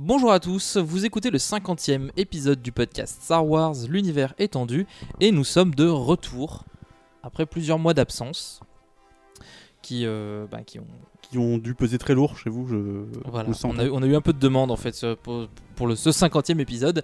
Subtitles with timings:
[0.00, 4.86] Bonjour à tous, vous écoutez le 50e épisode du podcast Star Wars, l'univers étendu,
[5.18, 6.62] et nous sommes de retour
[7.24, 8.60] après plusieurs mois d'absence
[9.82, 10.86] qui, euh, bah, qui ont
[11.20, 12.66] qui ont dû peser très lourd chez vous.
[12.68, 12.76] Je,
[13.28, 15.86] Voilà, on a, eu- on a eu un peu de demandes en fait pour, pour
[15.88, 17.02] le, ce 50e épisode.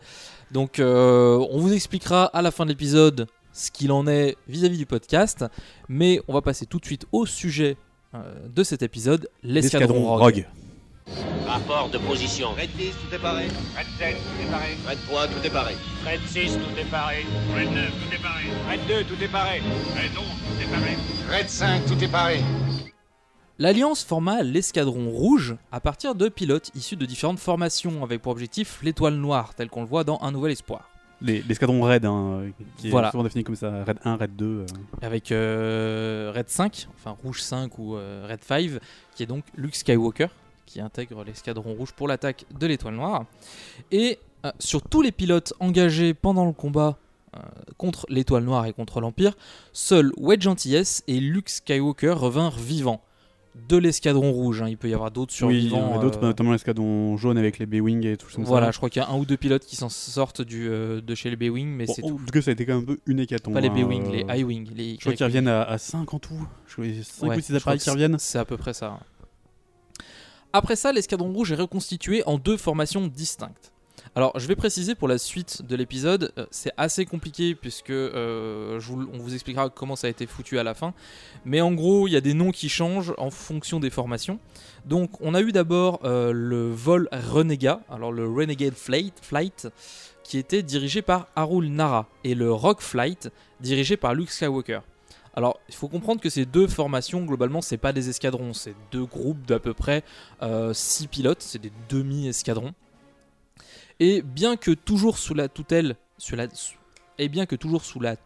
[0.52, 4.78] Donc euh, on vous expliquera à la fin de l'épisode ce qu'il en est vis-à-vis
[4.78, 5.44] du podcast.
[5.88, 7.76] Mais on va passer tout de suite au sujet
[8.14, 10.20] euh, de cet épisode, l'escadron Rogue.
[10.22, 10.46] Rogue.
[11.46, 12.48] Rapport de position.
[12.52, 13.44] Red 10, tout est paré.
[13.76, 14.76] Red 7, tout est paré.
[14.88, 15.74] Red 3, tout est paré.
[16.06, 17.26] Red 6, tout est paré.
[17.54, 18.44] Red 9, tout est paré.
[18.70, 19.60] Red 2, tout est paré.
[19.60, 21.38] Red 11, tout est paré.
[21.38, 22.40] Red 5, tout est paré.
[23.58, 28.80] L'Alliance forma l'escadron rouge à partir de pilotes issus de différentes formations avec pour objectif
[28.82, 30.90] l'étoile noire, tel qu'on le voit dans Un Nouvel Espoir.
[31.20, 32.46] Les- L'escadron Red, hein,
[32.78, 33.12] qui est Voilà.
[33.12, 33.84] souvent défini comme ça.
[33.84, 34.44] Red 1, Red 2.
[34.46, 34.66] euh.
[35.02, 38.70] avec euh, Red 5, enfin Rouge 5 ou euh, Red 5,
[39.14, 40.26] qui est donc Luke Skywalker,
[40.66, 43.24] qui intègre l'escadron rouge pour l'attaque de l'étoile noire.
[43.92, 46.98] Et euh, sur tous les pilotes engagés pendant le combat
[47.36, 47.40] euh,
[47.78, 49.34] contre l'étoile noire et contre l'Empire,
[49.72, 53.00] seuls Wedge Antilles et Luke Skywalker revinrent vivants
[53.68, 54.62] de l'escadron rouge.
[54.62, 54.68] hein.
[54.68, 55.92] Il peut y avoir d'autres Oui, il y survivants.
[55.92, 58.42] en a d'autres, euh, notamment l'escadron jaune avec les B-Wing et tout ça.
[58.42, 61.00] voilà, je crois qu'il y a un ou deux pilotes qui s'en sortent du, euh,
[61.00, 62.18] de chez les B-Wing, mais Bon, c'est en tout.
[62.18, 63.54] tout cas, ça a été quand même un peu une hécatombe.
[63.54, 64.70] Pas les hein, B-Wing, euh, les I-Wing.
[64.74, 66.34] Les Je crois qu'ils reviennent à, 5 en tout.
[66.66, 68.16] Je crois 5 Ouais, ou 6 je crois appareils qui reviennent.
[68.18, 68.98] C'est à peu près ça.
[70.56, 73.72] Après ça, l'escadron rouge est reconstitué en deux formations distinctes.
[74.14, 78.80] Alors, je vais préciser pour la suite de l'épisode, euh, c'est assez compliqué puisque euh,
[79.12, 80.94] on vous expliquera comment ça a été foutu à la fin.
[81.44, 84.38] Mais en gros, il y a des noms qui changent en fonction des formations.
[84.86, 89.66] Donc, on a eu d'abord euh, le vol Renégat, alors le Renegade Flight, Flight,
[90.22, 93.28] qui était dirigé par Harul Nara, et le Rock Flight,
[93.58, 94.82] dirigé par Luke Skywalker.
[95.34, 99.04] Alors, il faut comprendre que ces deux formations, globalement, c'est pas des escadrons, c'est deux
[99.04, 100.04] groupes d'à peu près
[100.72, 102.72] 6 pilotes, c'est des demi-escadrons.
[104.00, 106.36] Et bien que toujours sous la tutelle, sous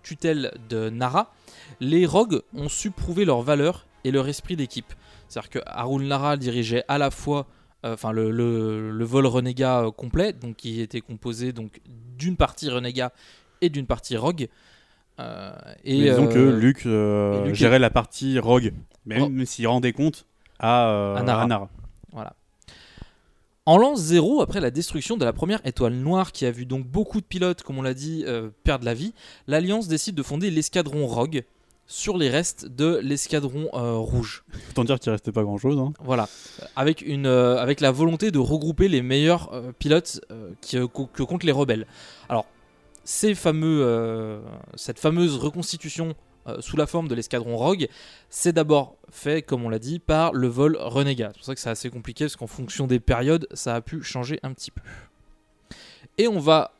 [0.03, 1.33] tutelle de Nara,
[1.81, 4.93] les Rogues ont su prouver leur valeur et leur esprit d'équipe.
[5.29, 7.47] C'est-à-dire que Harul Nara dirigeait à la fois
[7.85, 11.81] euh, enfin le vol renégat euh, complet, donc qui était composé donc
[12.17, 13.13] d'une partie renégat
[13.61, 14.49] et d'une partie rogue.
[15.21, 15.51] Euh,
[15.85, 18.73] et Mais disons que euh, Luke, euh, Luke gérait la partie Rogue,
[19.07, 19.45] même Oh.
[19.45, 20.27] s'il rendait compte
[20.59, 21.43] à, À Nara.
[21.43, 21.69] à Nara.
[22.13, 22.35] Voilà.
[23.67, 26.87] En l'an 0, après la destruction de la première étoile noire qui a vu donc
[26.87, 29.13] beaucoup de pilotes, comme on l'a dit, euh, perdre la vie,
[29.47, 31.45] l'Alliance décide de fonder l'escadron Rogue
[31.87, 34.45] sur les restes de l'escadron euh, rouge.
[34.71, 35.79] Autant dire qu'il restait pas grand chose.
[36.03, 36.29] Voilà,
[36.77, 40.21] avec, une, euh, avec la volonté de regrouper les meilleurs pilotes
[40.63, 41.87] qui, que comptent les rebelles.
[42.31, 42.47] Alors,
[43.09, 44.39] ces fameux, euh,
[44.75, 46.15] cette fameuse reconstitution
[46.47, 47.89] euh, sous la forme de l'escadron Rogue,
[48.29, 51.29] c'est d'abord fait, comme on l'a dit, par le vol Renégat.
[51.29, 54.03] C'est pour ça que c'est assez compliqué, parce qu'en fonction des périodes, ça a pu
[54.03, 54.83] changer un petit peu.
[56.19, 56.73] Et on va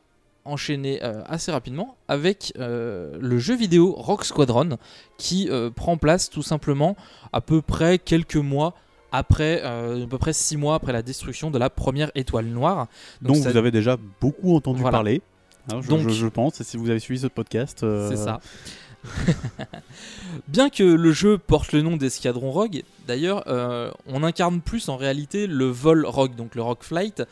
[0.45, 4.77] enchaîner euh, assez rapidement avec euh, le jeu vidéo Rock Squadron,
[5.17, 6.95] qui euh, prend place tout simplement
[7.33, 8.75] à peu près quelques mois
[9.11, 12.85] après, à peu près 6 mois après la destruction de la première étoile noire.
[13.23, 14.97] Donc, vous avez déjà beaucoup entendu Voilà.
[14.97, 15.23] parler.
[15.73, 17.83] Hein, je, Donc- je- je pense, et si vous avez suivi ce podcast.
[17.83, 18.39] euh, C'est ça.
[20.47, 24.97] Bien que le jeu porte le nom d'Escadron Rogue, d'ailleurs, euh, on incarne plus en
[24.97, 27.23] réalité le vol Rogue, donc le Rogue Flight,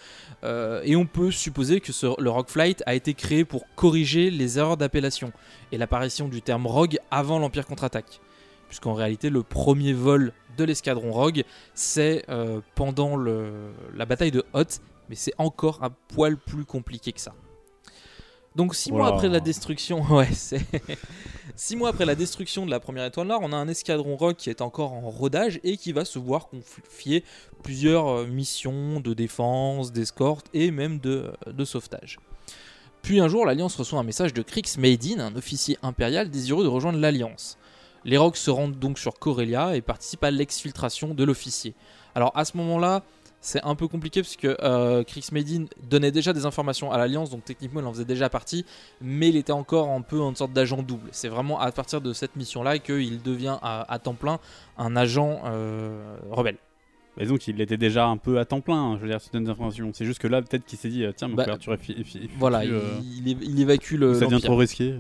[0.44, 4.30] euh, et on peut supposer que ce- le Rogue Flight a été créé pour corriger
[4.32, 5.32] les erreurs d'appellation
[5.72, 8.22] et l'apparition du terme Rogue avant l'Empire contre-attaque.
[8.70, 11.44] Puisqu'en réalité, le premier vol de l'escadron Rogue,
[11.74, 17.12] c'est euh, pendant le- la bataille de Hoth, mais c'est encore un poil plus compliqué
[17.12, 17.34] que ça.
[18.58, 20.30] Donc six mois après la destruction, ouais,
[21.56, 24.36] six mois après la destruction de la première étoile noire, on a un escadron Rogue
[24.36, 27.24] qui est encore en rodage et qui va se voir confier
[27.62, 32.18] plusieurs euh, missions de défense, d'escorte et même de, de sauvetage.
[33.04, 36.70] Puis un jour, l'Alliance reçoit un message de Krix Maedin, un officier impérial désireux de
[36.70, 37.60] rejoindre l'Alliance.
[38.06, 41.76] Les Rogues se rendent donc sur Corellia et participent à l'exfiltration de l'officier.
[42.16, 43.04] Alors à ce moment-là,
[43.40, 47.30] c'est un peu compliqué parce que euh, Krix Maedin donnait déjà des informations à l'Alliance,
[47.30, 48.66] donc techniquement il en faisait déjà partie,
[49.02, 51.10] mais il était encore un peu en sorte d'agent double.
[51.12, 54.40] C'est vraiment à partir de cette mission-là qu'il devient à, à temps plein
[54.78, 56.58] un agent euh, rebelle.
[57.18, 59.50] Mais donc il était déjà un peu à temps plein, hein, je veux dire, certaines
[59.50, 59.90] informations.
[59.94, 62.30] C'est juste que là, peut-être qu'il s'est dit, euh, tiens, ma Bah, couverture est fi-
[62.38, 62.82] Voilà, il, euh,
[63.42, 64.14] il évacue le.
[64.14, 64.96] ça devient trop risqué.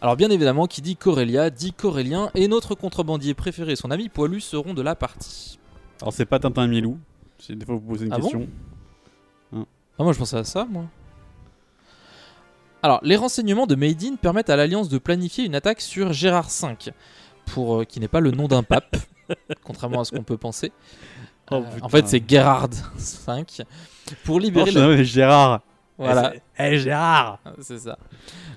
[0.00, 4.08] Alors bien évidemment, qui dit Corellia dit Corellien et notre contrebandier préféré et son ami
[4.10, 5.58] Poilu seront de la partie.
[6.02, 6.98] Alors c'est pas Tintin et Milou,
[7.38, 8.48] si des fois vous posez une Ah bon question.
[9.98, 10.84] Ah moi je pensais à ça moi.
[12.82, 16.48] Alors les renseignements de Made in permettent à l'Alliance de planifier une attaque sur Gérard
[16.50, 16.92] V,
[17.46, 18.96] pour euh, qui n'est pas le nom d'un pape,
[19.64, 20.72] contrairement à ce qu'on peut penser.
[21.50, 23.44] Oh, Euh, en fait c'est Gerhard V,
[24.24, 25.02] pour libérer Oh, la...
[25.02, 25.60] Gérard
[25.96, 26.32] Voilà.
[26.34, 26.42] C'est-
[26.72, 27.98] Eh, Gérard C'est ça.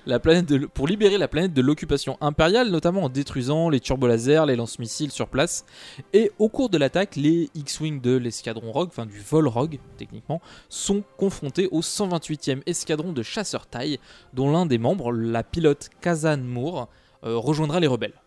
[0.06, 4.56] La planète pour libérer la planète de l'occupation impériale, notamment en détruisant les turbolasers, les
[4.56, 5.66] lance-missiles sur place.
[6.12, 10.40] Et au cours de l'attaque, les X-Wing de l'escadron Rogue, enfin du vol Rogue techniquement,
[10.68, 13.98] sont confrontés au 128e escadron de chasseurs taille,
[14.32, 16.88] dont l'un des membres, la pilote Kazan Moore,
[17.24, 18.20] euh, rejoindra les rebelles.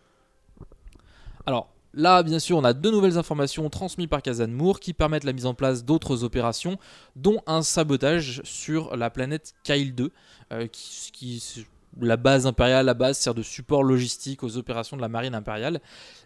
[1.45, 5.23] Alors, là, bien sûr, on a deux nouvelles informations transmises par Kazan Moore qui permettent
[5.23, 6.77] la mise en place d'autres opérations,
[7.15, 10.11] dont un sabotage sur la planète Kyle 2,
[10.51, 11.65] euh, qui,
[11.99, 15.81] la base impériale, la base sert de support logistique aux opérations de la marine impériale,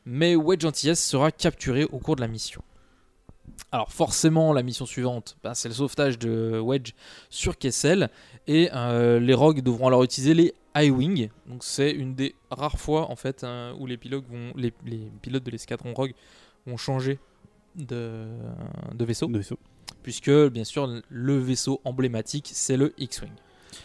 [0.05, 2.61] mais Wedge Antilles sera capturé au cours de la mission.
[3.71, 6.93] Alors forcément, la mission suivante, ben, c'est le sauvetage de Wedge
[7.29, 8.09] sur Kessel,
[8.47, 11.29] et euh, les Rogues devront alors utiliser les High-Wing.
[11.47, 15.11] Donc c'est une des rares fois en fait hein, où les pilotes, vont, les, les
[15.21, 16.13] pilotes de l'escadron Rogue
[16.65, 17.19] vont changer
[17.75, 18.25] de,
[18.93, 19.57] de vaisseau, De vaisseau.
[20.03, 23.31] puisque bien sûr le vaisseau emblématique c'est le X-Wing.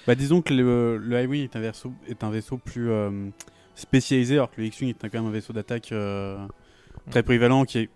[0.06, 3.28] Bah disons que le, le Highwing est un vaisseau, est un vaisseau plus euh,
[3.74, 6.38] spécialisé, alors que le X-Wing est quand même un vaisseau d'attaque euh,
[7.10, 7.90] très polyvalent qui est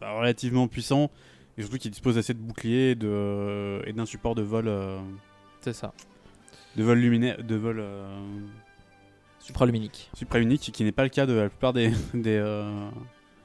[0.00, 1.10] bah, relativement puissant
[1.56, 5.00] et surtout qui dispose assez de boucliers et d'un support de vol, euh,
[5.60, 5.92] C'est ça.
[6.76, 8.18] De vol luminaire, de vol euh,
[9.40, 10.08] Supraluminique.
[10.16, 12.88] supraunique, qui n'est pas le cas de la plupart des, des, euh,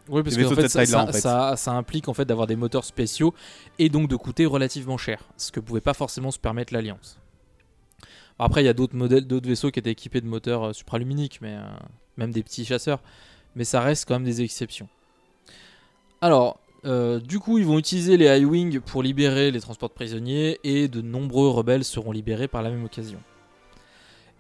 [0.10, 1.20] Oui, parce des que vaisseaux en fait, de ça, cette taille-là, ça- en fait.
[1.22, 3.34] ça- ça implique en fait d'avoir des moteurs spéciaux
[3.80, 7.20] et donc de coûter relativement cher, ce que pouvait pas forcément se permettre l'Alliance.
[8.40, 11.40] Après, il y a d'autres modèles, d'autres vaisseaux qui étaient équipés de moteurs euh, supraluminiques,
[11.42, 11.62] mais euh,
[12.18, 13.02] même des petits chasseurs,
[13.56, 14.88] mais ça reste quand même des exceptions.
[16.22, 20.60] Alors, euh, du coup, ils vont utiliser les High-Wing pour libérer les transports de prisonniers
[20.64, 23.20] et de nombreux rebelles seront libérés par la même occasion.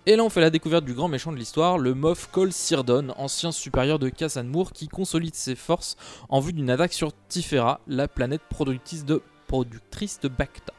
[0.06, 3.13] Et là, on fait la découverte du grand méchant de l'histoire, le Moff Cole Sirdon,
[3.18, 5.98] ancien supérieur de Cassan Moore, qui consolide ses forces
[6.30, 10.74] en vue d'une attaque sur Tifera, la planète productrice de, productrice de Bacta.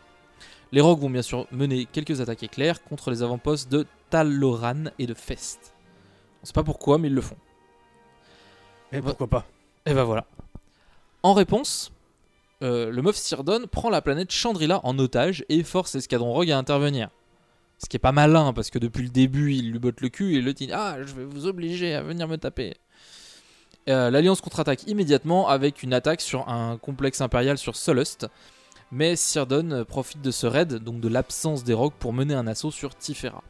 [0.73, 5.07] Les Rogues vont bien sûr mener quelques attaques éclairs contre les avant-postes de Talloran et
[5.07, 5.75] de Fest.
[6.43, 7.37] On sait pas pourquoi, mais ils le font.
[8.93, 9.47] Et pourquoi pas
[9.85, 10.27] Et ben voilà.
[11.23, 11.91] En réponse,
[12.63, 16.59] euh, le Moff Sirdon prend la planète Chandrila en otage et force l'escadron Rogue à
[16.59, 17.11] intervenir.
[17.79, 20.37] Ce qui est pas malin parce que depuis le début il lui botte le cul
[20.37, 22.75] et le dit Ah, je vais vous obliger à venir me taper.
[23.89, 28.27] Euh, L'Alliance contre-attaque immédiatement avec une attaque sur un complexe impérial sur Solust.
[28.91, 32.71] Mais Sirdon profite de ce raid, donc de l'absence des Rogues, pour mener un assaut
[32.71, 33.43] sur Tifera.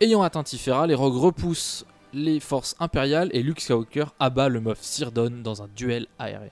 [0.00, 4.82] Ayant atteint Tifera, les Rogues repoussent les forces impériales et Luke Skywalker abat le Moff
[4.82, 6.50] Sirdon dans un duel aérien.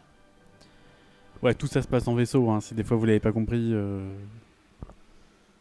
[1.43, 3.71] Ouais, tout ça se passe en vaisseau, hein, si des fois vous l'avez pas compris.
[3.73, 4.07] euh,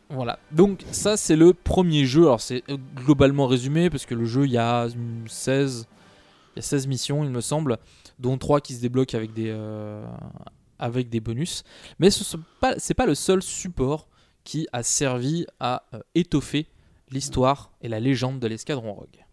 [0.09, 2.24] Voilà, donc ça c'est le premier jeu.
[2.24, 5.88] Alors c'est euh, globalement résumé parce que le jeu il y a une 16,
[6.55, 7.77] il y a 16 missions il me semble,
[8.19, 10.05] dont 3 qui se débloquent avec des, euh,
[10.79, 11.63] avec des bonus.
[12.00, 14.09] Mais ce n'est pas, c'est pas le seul support
[14.43, 16.67] qui a servi à euh, étoffer
[17.12, 19.24] l'histoire et la légende de l'escadron Rogue.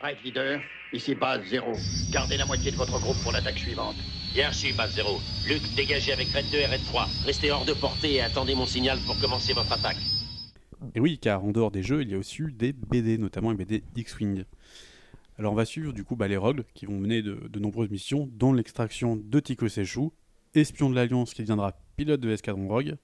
[0.00, 0.60] Right, leader.
[0.92, 1.72] Ici base zéro.
[2.12, 3.96] Gardez la moitié de votre groupe pour l'attaque suivante.
[4.36, 5.18] Bien reçu, base 0.
[5.48, 7.08] Luc, dégagez avec Red 2 et Red 3.
[7.24, 9.96] Restez hors de portée et attendez mon signal pour commencer votre attaque.
[10.94, 13.50] Et oui, car en dehors des jeux, il y a aussi eu des BD, notamment
[13.50, 14.44] les BD X-Wing.
[15.38, 17.88] Alors on va suivre du coup bah, les Rogues qui vont mener de, de nombreuses
[17.88, 20.12] missions, dont l'extraction de Tico Sechou,
[20.54, 22.96] espion de l'Alliance qui deviendra pilote de l'escadron Rogue.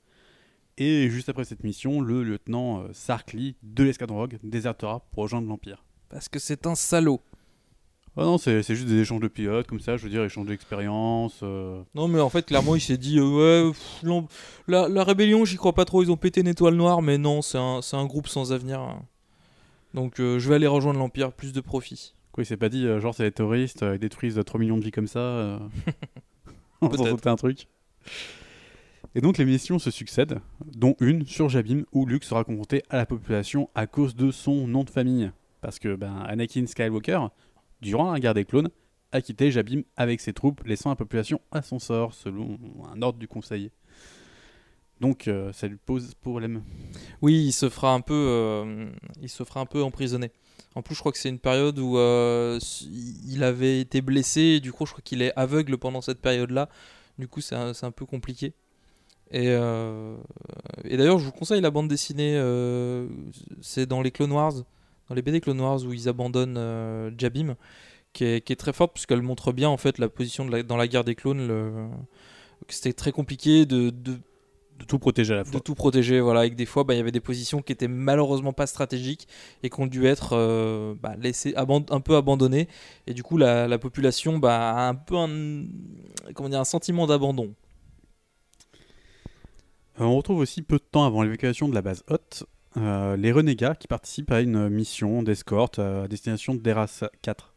[0.77, 5.23] Et juste après cette mission, le lieutenant euh, Sark Lee de l'escadron Rogue désertera pour
[5.23, 5.83] rejoindre l'Empire.
[6.11, 7.23] Parce que c'est un salaud.
[8.17, 11.41] Ah non, c'est juste des échanges de pilotes, comme ça, je veux dire, échange d'expérience.
[11.43, 11.83] euh.
[11.95, 14.05] Non, mais en fait, clairement, il s'est dit euh, ouais, pff,
[14.69, 16.03] la, la rébellion, j'y crois pas trop.
[16.03, 18.81] Ils ont pété une étoile noire, mais non, c'est un, groupe sans avenir.
[18.81, 19.03] hein.
[19.95, 22.13] Donc, euh, je vais aller rejoindre l'Empire, plus de profit.
[22.33, 24.91] Quoi, il s'est pas dit, genre, c'est des terroristes, ils détruisent 3 millions de vies
[24.91, 25.59] comme ça.
[26.83, 27.67] On va sauter un truc.
[29.15, 30.41] Et donc les missions se succèdent,
[30.75, 34.67] dont une sur Jabim où Luke sera confronté à la population à cause de son
[34.67, 35.31] nom de famille.
[35.61, 37.29] Parce que ben, Anakin Skywalker,
[37.83, 38.71] durant la guerre des clones,
[39.11, 42.59] a quitté Jabim avec ses troupes, laissant la population à son sort, selon
[42.91, 43.71] un ordre du conseil.
[45.01, 46.63] Donc euh, ça lui pose problème.
[47.21, 48.89] Oui, il se fera un peu, euh,
[49.21, 50.31] il se fera un peu emprisonner.
[50.77, 52.59] En plus, je crois que c'est une période où euh,
[53.27, 54.41] il avait été blessé.
[54.41, 56.71] Et du coup, je crois qu'il est aveugle pendant cette période-là.
[57.19, 58.55] Du coup, c'est un, peu compliqué.
[59.33, 62.41] Et, d'ailleurs, je vous conseille la bande dessinée.
[63.61, 64.55] c'est dans les Clone Wars,
[65.13, 67.55] dans les BD Clone Wars où ils abandonnent euh, Jabim,
[68.15, 70.63] qui est, qui est très forte puisqu'elle montre bien en fait la position de la-
[70.63, 71.47] dans la guerre des clones.
[71.47, 71.89] le-
[72.67, 74.13] que C'était très compliqué de, de
[74.79, 75.53] De tout protéger à la fois.
[75.53, 77.73] de tout protéger voilà et que des fois bah, il y avait des positions qui
[77.73, 79.29] étaient malheureusement pas stratégiques
[79.63, 82.69] et qui ont dû être euh, bah, laissées un peu abandonnées
[83.07, 85.65] et du coup la, la population bah, a un peu un,
[86.35, 87.55] comment dire, un sentiment d'abandon
[90.01, 92.45] Euh, on retrouve aussi peu de temps avant l'évacuation de la base Hoth,
[92.77, 97.55] euh, les renégats qui participent à une mission d'escorte euh, à destination d'Eras 4.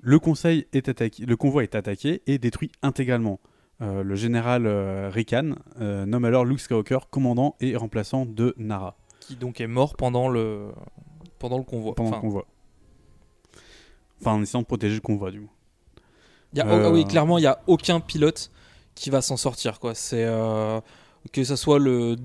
[0.00, 3.40] Le, conseil est attaqué, le convoi est attaqué et détruit intégralement.
[3.82, 9.34] Euh, le général euh, Rikan nomme alors Luke Skywalker commandant et remplaçant de Nara qui
[9.36, 10.68] donc est mort pendant le
[11.38, 12.46] pendant le convoi pendant Enfin, le convoi.
[14.20, 15.50] Enfin, en essayant de protéger le convoi, du moins.
[16.52, 18.50] il y a- ah oui clairement il y a aucun pilote
[18.94, 20.24] qui va s'en sortir quoi c'est
[21.32, 22.16] que ce soit le,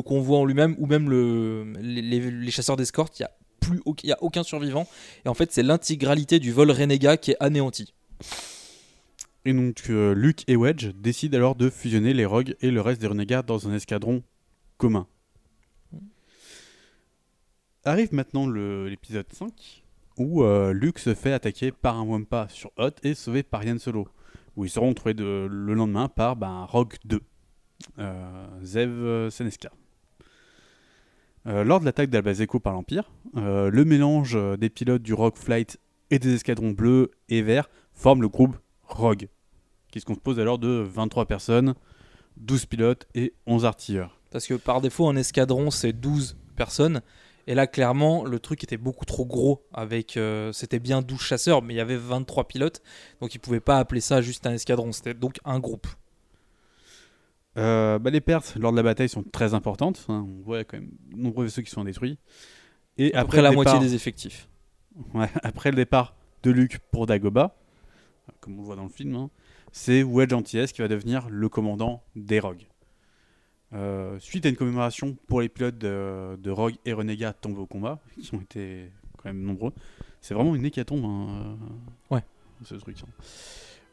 [0.00, 3.30] convoi en lui-même ou même le, les, chasseurs d'escorte il y a
[3.60, 3.80] plus
[4.12, 4.86] a aucun survivant.
[5.24, 7.94] Et en fait c'est l'intégralité du vol renégat qui est anéanti.
[9.46, 13.00] Et donc, euh, Luke et Wedge décident alors de fusionner les Rogues et le reste
[13.00, 14.22] des renégats dans un escadron
[14.78, 15.06] commun.
[17.84, 19.84] Arrive maintenant l'épisode 5,
[20.16, 23.78] où euh, Luke se fait attaquer par un Wampa sur Hoth et sauvé par Yann
[23.78, 24.08] Solo,
[24.56, 27.20] où ils seront retrouvés de- le lendemain par ben, Rogue 2, euh,
[28.62, 29.70] Zev euh, Senesca.
[31.46, 35.36] Euh, lors de l'attaque d'Albazeco par l'Empire, euh, le mélange euh, des pilotes du Rogue
[35.36, 35.78] Flight
[36.10, 39.28] et des escadrons bleus et verts forme le groupe Rogue,
[39.92, 41.74] qui se compose alors de 23 personnes,
[42.38, 44.18] 12 pilotes et 11 artilleurs.
[44.30, 47.02] Parce que par défaut, un escadron, c'est 12 personnes.
[47.46, 49.66] Et là, clairement, le truc était beaucoup trop gros.
[49.72, 52.82] Avec, euh, C'était bien 12 chasseurs, mais il y avait 23 pilotes.
[53.20, 54.92] Donc ils pouvaient pas appeler ça juste un escadron.
[54.92, 55.86] C'était donc un groupe.
[57.56, 60.04] Euh, bah, les pertes lors de la bataille sont très importantes.
[60.08, 60.26] hein.
[60.28, 62.18] On voit quand même nombreux vaisseaux qui sont détruits.
[62.98, 64.48] Et après près la moitié des effectifs.
[65.14, 67.56] Ouais, après le départ de Luke pour Dagobah,
[68.40, 69.30] comme on le voit dans le film, hein,
[69.72, 72.66] c'est Wedge Antilles qui va devenir le commandant des Rogues.
[73.72, 77.66] Euh, suite à une commémoration pour les pilotes de, de Rogue et Renégat tombés au
[77.66, 79.72] combat, qui ont été quand même nombreux,
[80.20, 81.56] c'est vraiment une hécatombe, hein,
[82.10, 82.22] euh, Ouais.
[82.62, 82.96] ce truc.
[83.02, 83.08] hein.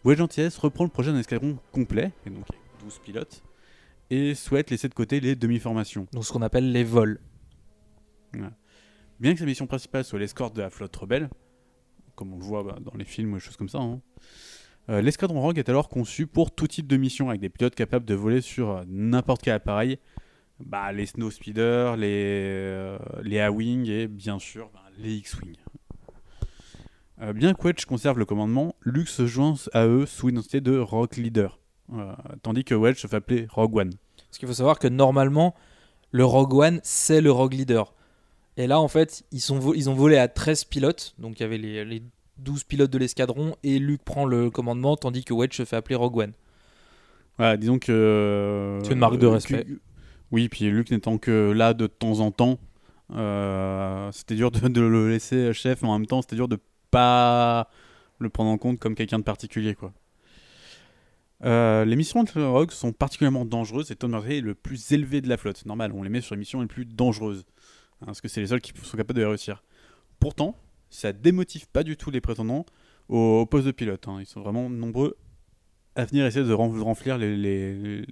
[0.03, 3.41] Wedge Antilles reprend le projet d'un escadron complet, et donc avec 12 pilotes,
[4.11, 6.05] et souhaite laisser de côté les demi-formations.
[6.11, 7.19] Donc ce qu'on appelle les vols.
[8.35, 8.41] Ouais.
[9.19, 11.29] Bien que sa mission principale soit l'escorte de la flotte rebelle,
[12.15, 14.01] comme on le voit bah, dans les films ou des choses comme ça, hein,
[14.89, 18.05] euh, l'escadron Rogue est alors conçu pour tout type de mission avec des pilotes capables
[18.05, 19.97] de voler sur euh, n'importe quel appareil,
[20.59, 25.55] bah, les Snow Speeder, les, euh, les A-Wing et bien sûr bah, les X-Wing.
[27.21, 30.77] Euh, bien que Wedge conserve le commandement, Luke se joint à eux sous l'identité de
[30.77, 31.60] Rogue Leader,
[32.43, 33.91] tandis que Wedge se fait appeler Rogue One.
[34.27, 35.55] Parce qu'il faut savoir que normalement,
[36.11, 37.93] le Rogue One, c'est le Rogue Leader.
[38.57, 41.15] Et là, en fait, ils, sont vo- ils ont volé à 13 pilotes.
[41.19, 42.03] Donc il y avait les, les
[42.37, 43.55] 12 pilotes de l'escadron.
[43.63, 46.33] Et Luke prend le commandement, tandis que Wedge se fait appeler Rogue One.
[47.37, 48.79] Voilà, disons que.
[48.83, 49.63] C'est une marque de euh, respect.
[49.65, 49.79] que-
[50.31, 52.57] oui, puis Luc n'étant que là de temps en temps,
[53.15, 56.57] euh, c'était dur de, de le laisser chef, mais en même temps, c'était dur de
[56.89, 57.69] pas
[58.19, 59.91] le prendre en compte comme quelqu'un de particulier, quoi.
[61.43, 65.27] Euh, les missions de Rogue sont particulièrement dangereuses et Tom est le plus élevé de
[65.29, 65.65] la flotte.
[65.65, 67.45] Normal, on les met sur les missions les plus dangereuses.
[68.01, 69.63] hein, parce que c'est les seuls qui sont capables de les réussir.
[70.19, 70.55] Pourtant,
[70.89, 72.65] ça démotive pas du tout les prétendants
[73.09, 74.07] au, au poste de pilote.
[74.07, 74.17] hein.
[74.19, 75.17] Ils sont vraiment nombreux
[75.95, 78.05] à venir essayer de ren- remplir les, les-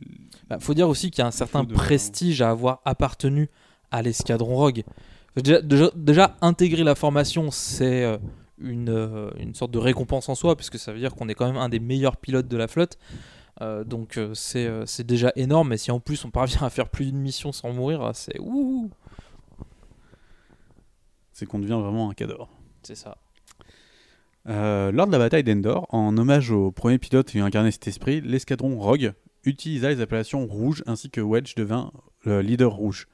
[0.50, 3.48] Bah, faut dire aussi qu'il y a un certain de- prestige à avoir appartenu
[3.92, 4.84] à l'escadron Rogue.
[5.36, 8.18] Déjà, déjà- déjà, intégrer la formation, c'est euh,
[8.62, 11.48] une, euh, une sorte de récompense en soi, puisque ça veut dire qu'on est quand
[11.48, 12.98] même un des meilleurs pilotes de la flotte.
[13.62, 16.70] Euh, donc euh, c'est euh, c'est déjà énorme, mais si en plus on parvient à
[16.70, 18.90] faire plus d'une mission sans mourir, c'est ouh,
[21.34, 22.50] C'est qu'on devient vraiment un cador.
[22.84, 23.18] c'est ça.
[24.46, 28.80] Lors de la bataille d'Endor, en hommage au premier pilote ayant incarné cet esprit, l'escadron
[28.80, 29.14] Rogue
[29.44, 31.92] utilisa les appellations rouges ainsi que Wedge devint
[32.24, 33.08] le leader rouge.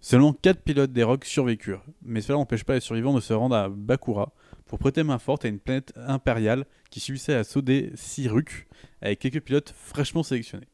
[0.00, 3.54] Seulement 4 pilotes des Rogues survécurent, mais cela n'empêche pas les survivants de se rendre
[3.54, 4.32] à Bakura
[4.72, 8.66] pour prêter main forte à une planète impériale qui subissait l'assaut des Siruk
[9.02, 10.66] avec quelques pilotes fraîchement sélectionnés.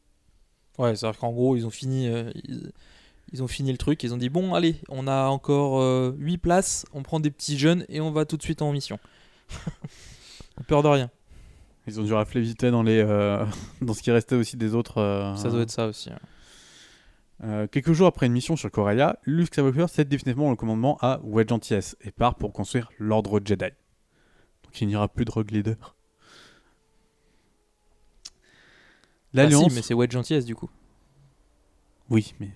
[0.78, 2.71] Ouais, c'est-à-dire qu'en gros, ils ont fini, euh, ils,
[3.33, 5.83] ils ont fini le truc, ils ont dit bon, allez, on a encore
[6.17, 9.00] 8 places, on prend des petits jeunes et on va tout de suite en mission.
[10.69, 11.11] Peur de rien.
[11.88, 13.45] Ils ont dû rafler vite dans, les, euh,
[13.83, 14.99] dans ce qui restait aussi des autres.
[14.99, 16.11] euh, Ça doit être ça aussi.
[17.43, 21.19] Euh, quelques jours après une mission sur Corellia, Luke Skywalker cède définitivement le commandement à
[21.25, 23.67] Wedge Antilles et part pour construire l'ordre Jedi.
[24.69, 25.77] Donc il n'y aura plus de Rogue Leader.
[28.25, 28.31] Ah
[29.35, 29.69] L'Alliance.
[29.71, 30.71] si, mais c'est Wedge Antilles du coup.
[32.11, 32.51] Oui, mais.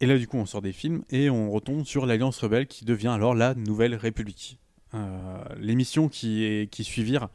[0.00, 2.84] Et là, du coup, on sort des films et on retombe sur l'Alliance Rebelle qui
[2.84, 4.60] devient alors la Nouvelle République.
[4.94, 7.28] Euh, les missions qui, est- qui suivirent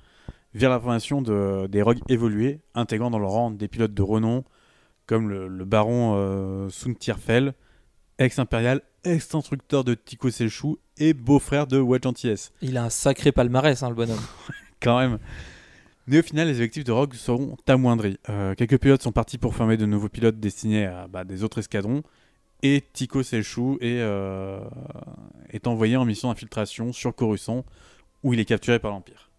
[0.53, 4.46] vers la formation de, des rogues évolués, intégrant dans leur rang des pilotes de renom
[5.08, 6.70] comme le, le baron euh,
[8.24, 12.50] ex-impérial, ex-instructeur de Tico Selchou et beau-frère de Wedge Antilles.
[12.62, 14.20] Il a un sacré palmarès, hein, le bonhomme.
[14.82, 15.20] Quand même.
[16.08, 18.18] Mais au final, les effectifs de Rogue seront amoindris.
[18.30, 21.60] Euh, quelques pilotes sont partis pour former de nouveaux pilotes destinés à bah, des autres
[21.60, 22.03] escadrons.
[22.62, 24.60] Et Tico Selchou est, euh,
[25.50, 27.65] est envoyé en mission d'infiltration sur Coruscant,
[28.24, 29.32] où il est capturé par l'Empire.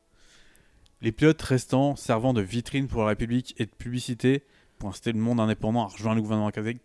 [1.00, 4.43] Les pilotes restants, servant de vitrine pour la République et de publicité
[4.79, 6.79] pour inciter le monde indépendant à rejoindre le gouvernement kazakh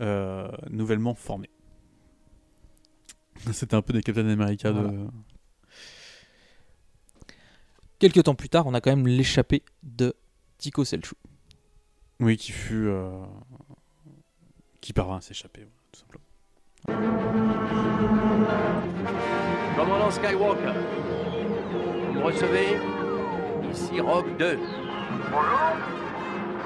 [0.00, 1.48] euh, nouvellement formé.
[3.52, 4.80] C'était un peu des Captain America de...
[4.80, 5.10] Voilà.
[7.98, 10.14] Quelques temps plus tard, on a quand même l'échappée de
[10.58, 11.14] Tico Selchou.
[12.20, 12.86] Oui, qui fut.
[12.86, 13.24] euh,
[14.80, 16.24] qui parvint à s'échapper, tout simplement.
[19.76, 20.72] Commandant Skywalker,
[22.06, 22.76] vous me recevez?
[23.72, 24.56] Ici Rogue 2.
[24.56, 25.58] Bonjour,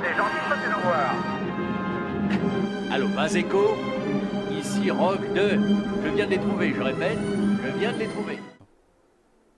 [0.02, 1.41] c'est gentil de passer nous voir.
[2.90, 3.74] Allô, bas écho
[4.58, 5.50] Ici Rogue 2.
[6.04, 7.18] Je viens de les trouver, je répète,
[7.64, 8.38] je viens de les trouver.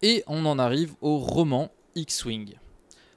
[0.03, 2.55] Et on en arrive au roman X-Wing.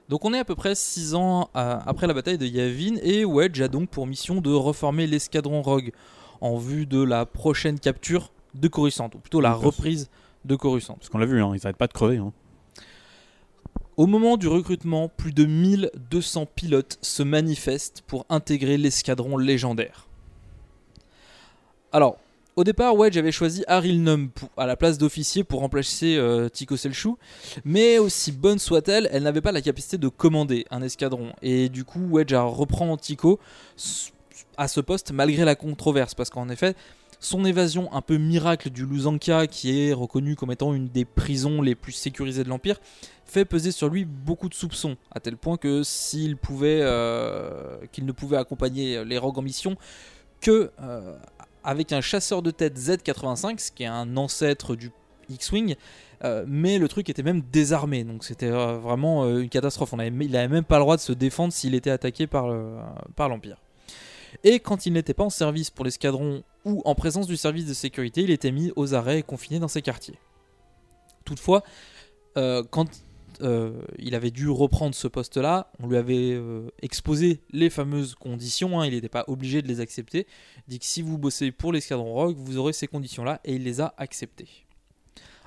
[0.08, 3.24] Donc on est à peu près 6 ans à- après la bataille de Yavin et
[3.24, 5.92] Wedge a donc pour mission de reformer l'escadron Rogue
[6.40, 10.08] en vue de la prochaine capture de Coruscant, ou plutôt la reprise
[10.44, 10.94] de Coruscant.
[10.94, 12.16] Parce qu'on l'a vu, hein, ils n'arrêtent pas de crever.
[12.18, 12.32] hein.
[13.98, 20.06] Au moment du recrutement, plus de 1200 pilotes se manifestent pour intégrer l'escadron légendaire.
[21.90, 22.16] Alors,
[22.54, 26.76] au départ, Wedge avait choisi Haril Num à la place d'officier pour remplacer euh, Tico
[26.76, 27.18] Selchou,
[27.64, 31.32] mais aussi bonne soit-elle, elle n'avait pas la capacité de commander un escadron.
[31.42, 33.40] Et du coup, Wedge reprend Tico
[34.56, 36.76] à ce poste malgré la controverse, parce qu'en effet,
[37.20, 41.62] son évasion un peu miracle du Lusanka, qui est reconnu comme étant une des prisons
[41.62, 42.78] les plus sécurisées de l'Empire,
[43.24, 48.12] fait peser sur lui beaucoup de soupçons, à tel point que s'il euh, qu'il ne
[48.12, 49.76] pouvait accompagner les Rogues en mission
[50.40, 51.16] que euh,
[51.64, 54.92] avec un chasseur de tête Z85, ce qui est un ancêtre du
[55.28, 55.74] X-Wing,
[56.24, 59.92] euh, mais le truc était même désarmé, donc c'était vraiment une catastrophe.
[59.98, 62.48] Il n'avait même pas le droit de se défendre s'il était attaqué par
[63.18, 63.58] l'Empire.
[64.44, 67.74] Et quand il n'était pas en service pour l'escadron ou en présence du service de
[67.74, 70.18] sécurité, il était mis aux arrêts et confiné dans ses quartiers.
[71.24, 71.62] Toutefois,
[72.36, 72.86] euh, quand
[73.42, 78.80] euh, il avait dû reprendre ce poste-là, on lui avait euh, exposé les fameuses conditions,
[78.80, 80.26] hein, il n'était pas obligé de les accepter.
[80.68, 83.80] Dit que si vous bossez pour l'escadron Rogue, vous aurez ces conditions-là, et il les
[83.80, 84.48] a acceptées.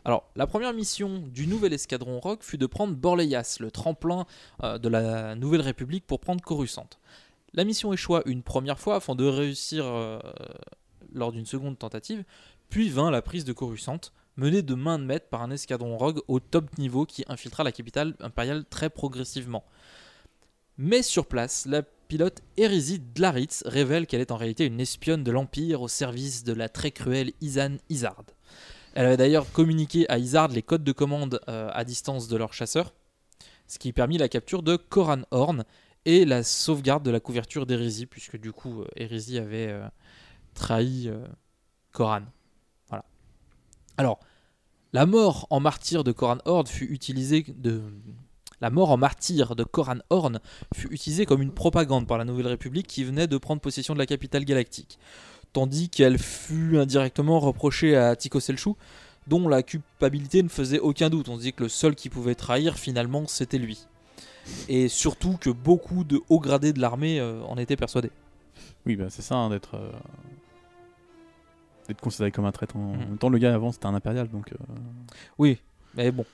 [0.03, 4.25] Alors, la première mission du nouvel escadron Rogue fut de prendre Borleias, le tremplin
[4.63, 6.87] de la Nouvelle République pour prendre Coruscant.
[7.53, 10.19] La mission échoua une première fois afin de réussir euh,
[11.13, 12.23] lors d'une seconde tentative,
[12.69, 13.99] puis vint la prise de Coruscant,
[14.37, 17.73] menée de main de maître par un escadron Rogue au top niveau qui infiltra la
[17.73, 19.65] capitale impériale très progressivement.
[20.77, 25.31] Mais sur place, la pilote Hérésie Dlaritz révèle qu'elle est en réalité une espionne de
[25.31, 28.23] l'Empire au service de la très cruelle Izan Izard.
[28.93, 32.53] Elle avait d'ailleurs communiqué à Izard les codes de commande euh, à distance de leur
[32.53, 32.93] chasseur,
[33.67, 35.65] ce qui permit la capture de Koran Horn
[36.05, 39.87] et la sauvegarde de la couverture d'Hérésie, puisque du coup, euh, Hérésie avait euh,
[40.53, 41.25] trahi euh,
[41.91, 42.23] Koran.
[42.89, 43.05] Voilà.
[43.97, 44.19] Alors,
[44.93, 47.81] la mort en martyr de Koran Horde fut utilisée de
[48.59, 50.39] La mort en martyr de Koran Horn
[50.75, 53.99] fut utilisée comme une propagande par la Nouvelle République qui venait de prendre possession de
[53.99, 54.99] la capitale galactique,
[55.53, 58.77] tandis qu'elle fut indirectement reprochée à Tycho Selchuk,
[59.27, 61.29] dont la culpabilité ne faisait aucun doute.
[61.29, 63.87] On se dit que le seul qui pouvait trahir finalement c'était lui.
[64.69, 68.12] Et surtout que beaucoup de hauts gradés de l'armée euh, en étaient persuadés.
[68.86, 69.91] Oui, bah c'est ça, hein, d'être euh,
[71.88, 72.75] d'être considéré comme un traître.
[72.75, 74.51] En même temps, le gars avant c'était un impérial, donc.
[74.54, 74.58] euh,
[75.38, 75.60] Oui,
[75.95, 76.25] mais bon.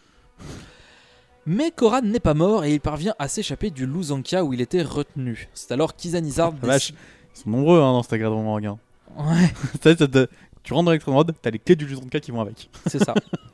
[1.46, 4.82] Mais Koran n'est pas mort et il parvient à s'échapper du Lusanka où il était
[4.82, 5.48] retenu.
[5.54, 6.92] C'est alors qu'Izanizard vache,
[7.36, 8.66] ils sont nombreux hein, dans cette garde Morgue.
[8.66, 8.78] hein.
[9.18, 9.50] Ouais.
[9.82, 10.28] Ça, ça te-
[10.64, 12.70] tu rentres dans Electron t'as les clés du Lusanka qui vont avec.
[12.88, 13.14] C'est ça.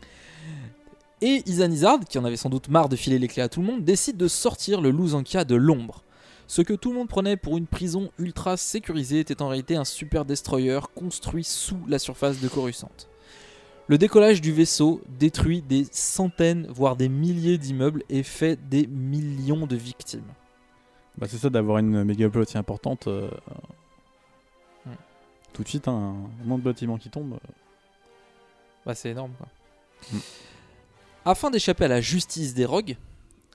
[1.26, 3.66] Et Izanizard, qui en avait sans doute marre de filer les clés à tout le
[3.68, 6.04] monde, décide de sortir le Lusanka de l'ombre.
[6.48, 9.86] Ce que tout le monde prenait pour une prison ultra sécurisée était en réalité un
[9.86, 12.92] super destroyer construit sous la surface de Coruscant.
[13.88, 19.66] Le décollage du vaisseau détruit des centaines, voire des milliers d'immeubles et fait des millions
[19.66, 20.28] de victimes.
[21.18, 23.08] Bah, c'est ça d'avoir une méga aussi importante.
[23.08, 23.30] euh.
[25.54, 27.36] Tout de suite, hein, un nombre de bâtiments qui tombent.
[27.36, 27.52] euh,
[28.86, 29.48] Bah, c'est énorme quoi.
[30.12, 30.18] Mm.
[31.26, 32.98] Afin d'échapper à la justice des rogues,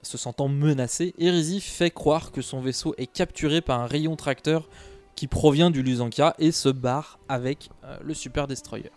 [0.03, 4.71] se sentant menacé, Hérésie fait croire que son vaisseau est capturé par un rayon tracteur
[5.15, 8.91] qui provient du Lusanka et se barre avec euh, le Super Destroyer.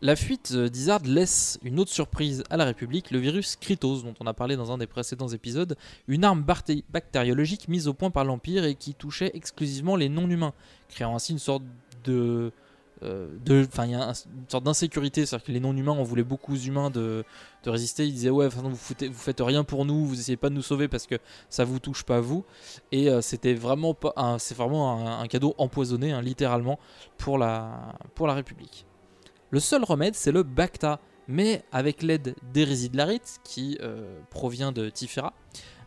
[0.00, 4.26] La fuite d'Izard laisse une autre surprise à la République, le virus Krytos, dont on
[4.26, 5.76] a parlé dans un des précédents épisodes,
[6.08, 10.54] une arme bactériologique mise au point par l'Empire et qui touchait exclusivement les non-humains,
[10.88, 11.62] créant ainsi une sorte
[12.04, 12.52] de...
[13.02, 13.28] euh,
[13.66, 16.54] Enfin, il y a un- une sorte d'insécurité, c'est-à-dire que les non-humains, on voulait beaucoup
[16.54, 17.24] aux humains de,
[17.64, 20.54] de résister, ils disaient ouais, vous, vous faites rien pour nous, vous essayez pas de
[20.54, 21.16] nous sauver parce que
[21.48, 22.44] ça vous touche pas vous,
[22.92, 26.78] et euh, c'était vraiment pas, c'est vraiment un, cadeau empoisonné, hein, littéralement,
[27.16, 28.86] pour la, pour la République.
[29.50, 32.90] Le seul remède, c'est le Bacta, mais avec l'aide d'Hérésie
[33.44, 35.34] qui euh, provient de Tifera,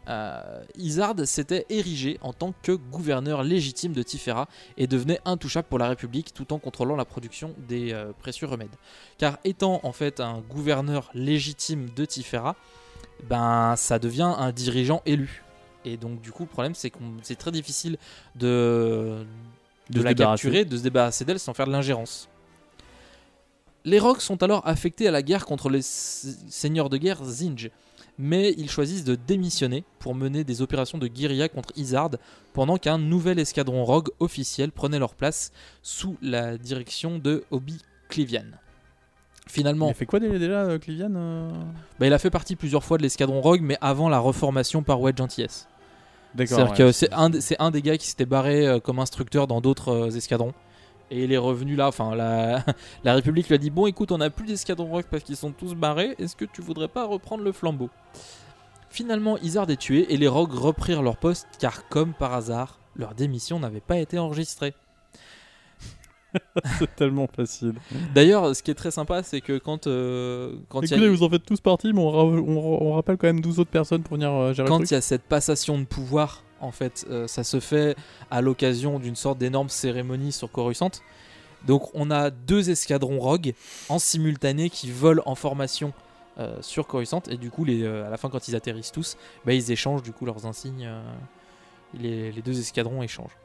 [0.10, 5.78] euh, Izard s'était érigé en tant que gouverneur légitime de Tifera et devenait intouchable pour
[5.78, 8.76] la République tout en contrôlant la production des euh, précieux remèdes.
[9.18, 12.56] Car étant en fait un gouverneur légitime de Tifera,
[13.30, 15.44] ben ça devient un dirigeant élu.
[15.86, 17.98] Et donc du coup le problème c'est que c'est très difficile
[18.36, 19.26] de,
[19.90, 22.28] de, De la capturer, de se débarrasser d'elle sans faire de l'ingérence.
[23.84, 27.72] Les Rocs sont alors affectés à la guerre contre les seigneurs de guerre Zinj,
[28.22, 32.12] mais ils choisissent de démissionner pour mener des opérations de guérilla contre Izard
[32.54, 38.46] pendant qu'un nouvel escadron Rogue officiel prenait leur place sous la direction de Obi Clivian.
[39.48, 41.50] Finalement, Il a fait quoi dé- déjà, euh, Clivian euh
[42.00, 45.02] bah, il a fait partie plusieurs fois de l'escadron Rogue, mais avant la reformation par
[45.02, 45.48] Wedge Antilles.
[46.36, 46.58] D'accord.
[46.58, 49.00] C'est-à-dire ouais, que c'est un, des- c'est un des gars qui s'était barré euh, comme
[49.00, 50.54] instructeur dans d'autres escadrons.
[51.14, 52.64] Et il est revenu là, enfin la,
[53.04, 55.52] la République lui a dit Bon écoute, on n'a plus d'escadron rock parce qu'ils sont
[55.52, 57.90] tous barrés, est-ce que tu voudrais pas reprendre le flambeau?
[58.90, 63.14] Finalement, Izard est tué et les rogues reprirent leur poste car, comme par hasard, leur
[63.14, 64.74] démission n'avait pas été enregistrée.
[66.80, 67.74] c'est tellement facile.
[68.16, 71.10] D'ailleurs, ce qui est très sympa, c'est que quand, euh, quand il y a- Écoutez,
[71.10, 73.70] vous en faites tous partie, mais on, ra- on, on rappelle quand même 12 autres
[73.70, 77.06] personnes pour venir euh, gérer quand il y a cette passation de pouvoir, en fait,
[77.10, 77.96] euh, ça se fait
[78.30, 80.92] à l'occasion d'une sorte d'énorme cérémonie sur Coruscant.
[81.66, 83.54] Donc on a deux escadrons rogue
[83.90, 85.94] en simultané qui volent en formation
[86.40, 89.54] euh, sur Coruscant et du coup euh, à la fin quand ils atterrissent tous, bah,
[89.54, 90.90] ils échangent du coup leurs insignes.
[92.00, 93.38] les deux escadrons échangent.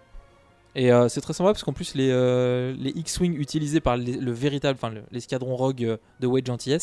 [0.79, 4.19] Et euh, c'est très sympa parce qu'en plus les, euh, les X-Wing utilisés par les-
[4.19, 6.77] le véritable, enfin le- l'escadron rogue euh, de Wedge Antilles,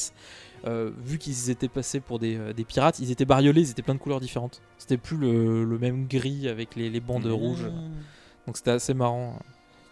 [0.66, 3.94] euh, vu qu'ils étaient passés pour des, des pirates, ils étaient bariolés, ils étaient plein
[3.94, 4.62] de couleurs différentes.
[4.80, 7.32] C'était plus le, le même gris avec les, les bandes Mmh.
[7.32, 7.68] rouges.
[8.48, 9.38] Donc c'était assez marrant.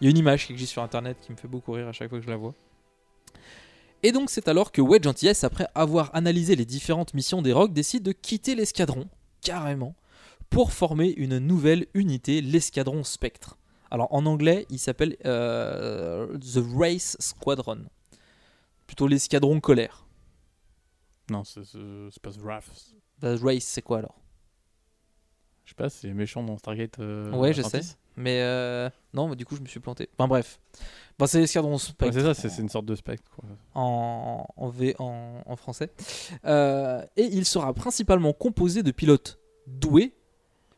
[0.02, 1.92] Il y a une image qui existe sur internet qui me fait beaucoup rire à
[1.92, 2.56] chaque fois que je la vois.
[4.02, 7.72] Et donc c'est alors que Wedge Antilles, après avoir analysé les différentes missions des Rogues,
[7.74, 9.06] décide de quitter l'escadron,
[9.42, 9.94] carrément,
[10.50, 13.58] pour former une nouvelle unité, l'escadron Spectre.
[13.92, 17.86] Alors en anglais, il s'appelle euh, The Race Squadron.
[18.88, 20.06] Plutôt l'escadron colère.
[21.30, 21.62] Non, c'est
[22.22, 22.66] pas Wrath.
[23.22, 24.16] The Race, c'est quoi alors?
[25.66, 27.00] Je sais pas, c'est méchant dans Stargate.
[27.00, 27.82] euh, Ouais, je sais.
[28.18, 30.10] Mais euh, non, mais du coup, je me suis planté.
[30.18, 30.60] Enfin bref.
[31.18, 32.18] Bon, c'est l'escadron Spectre.
[32.18, 33.30] Ouais, c'est ça, c'est une sorte de spectre.
[33.34, 33.46] Quoi.
[33.76, 35.90] en, en, V, en, en français.
[36.46, 40.14] Euh, et il sera principalement composé de pilotes doués,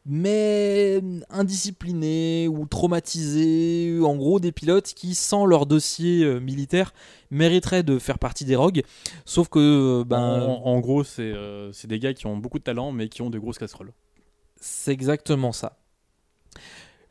[0.06, 4.00] mais indisciplinés ou traumatisés.
[4.04, 6.94] En gros, des pilotes qui, sans leur dossier euh, militaire,
[7.32, 8.84] mériteraient de faire partie des rogues.
[9.26, 9.60] Sauf que,
[10.02, 13.08] euh, ben, en, en gros, c'est euh, des gars qui ont beaucoup de talent, mais
[13.08, 13.94] qui ont de grosses casseroles.
[14.60, 15.78] C'est exactement ça.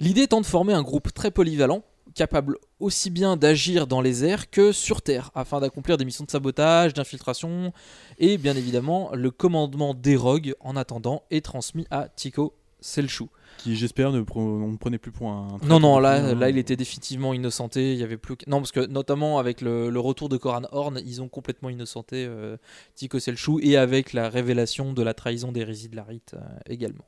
[0.00, 1.82] L'idée étant de former un groupe très polyvalent,
[2.14, 6.30] capable aussi bien d'agir dans les airs que sur Terre, afin d'accomplir des missions de
[6.30, 7.72] sabotage, d'infiltration,
[8.18, 13.30] et bien évidemment, le commandement des rogues, en attendant, est transmis à Tico Selchou.
[13.58, 15.58] Qui, j'espère, ne, pre- on ne prenait plus pour un.
[15.62, 17.92] Non, non, là, là, il était définitivement innocenté.
[17.92, 18.36] Il y avait plus.
[18.46, 22.26] Non, parce que notamment avec le, le retour de Koran Horn, ils ont complètement innocenté
[22.26, 22.56] euh,
[22.94, 27.04] Tico Selchou et avec la révélation de la trahison d'Hérésie de Larite euh, également.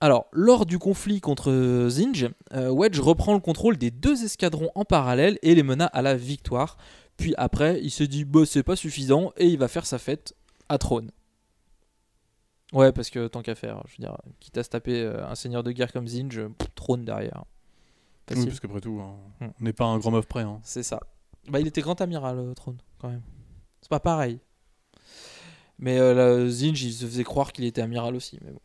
[0.00, 4.84] Alors, lors du conflit contre Zinj, euh, Wedge reprend le contrôle des deux escadrons en
[4.84, 6.76] parallèle et les mena à la victoire.
[7.16, 10.34] Puis après, il se dit, bah, c'est pas suffisant et il va faire sa fête
[10.68, 11.10] à Trône.
[12.72, 15.34] Ouais, parce que tant qu'à faire, je veux dire, quitte à se taper euh, un
[15.36, 16.40] seigneur de guerre comme Zinj,
[16.74, 17.44] Trône derrière.
[18.34, 19.50] Oui, parce qu'après tout, hein, Hmm.
[19.60, 20.42] on n'est pas un grand meuf près.
[20.42, 20.58] Hein.
[20.64, 20.98] C'est ça.
[21.48, 23.22] Bah, il était grand amiral, euh, Trône, quand même.
[23.80, 24.40] C'est pas pareil.
[25.78, 28.38] Mais euh, Zinj, il se faisait croire qu'il était amiral aussi.
[28.44, 28.60] Mais bon.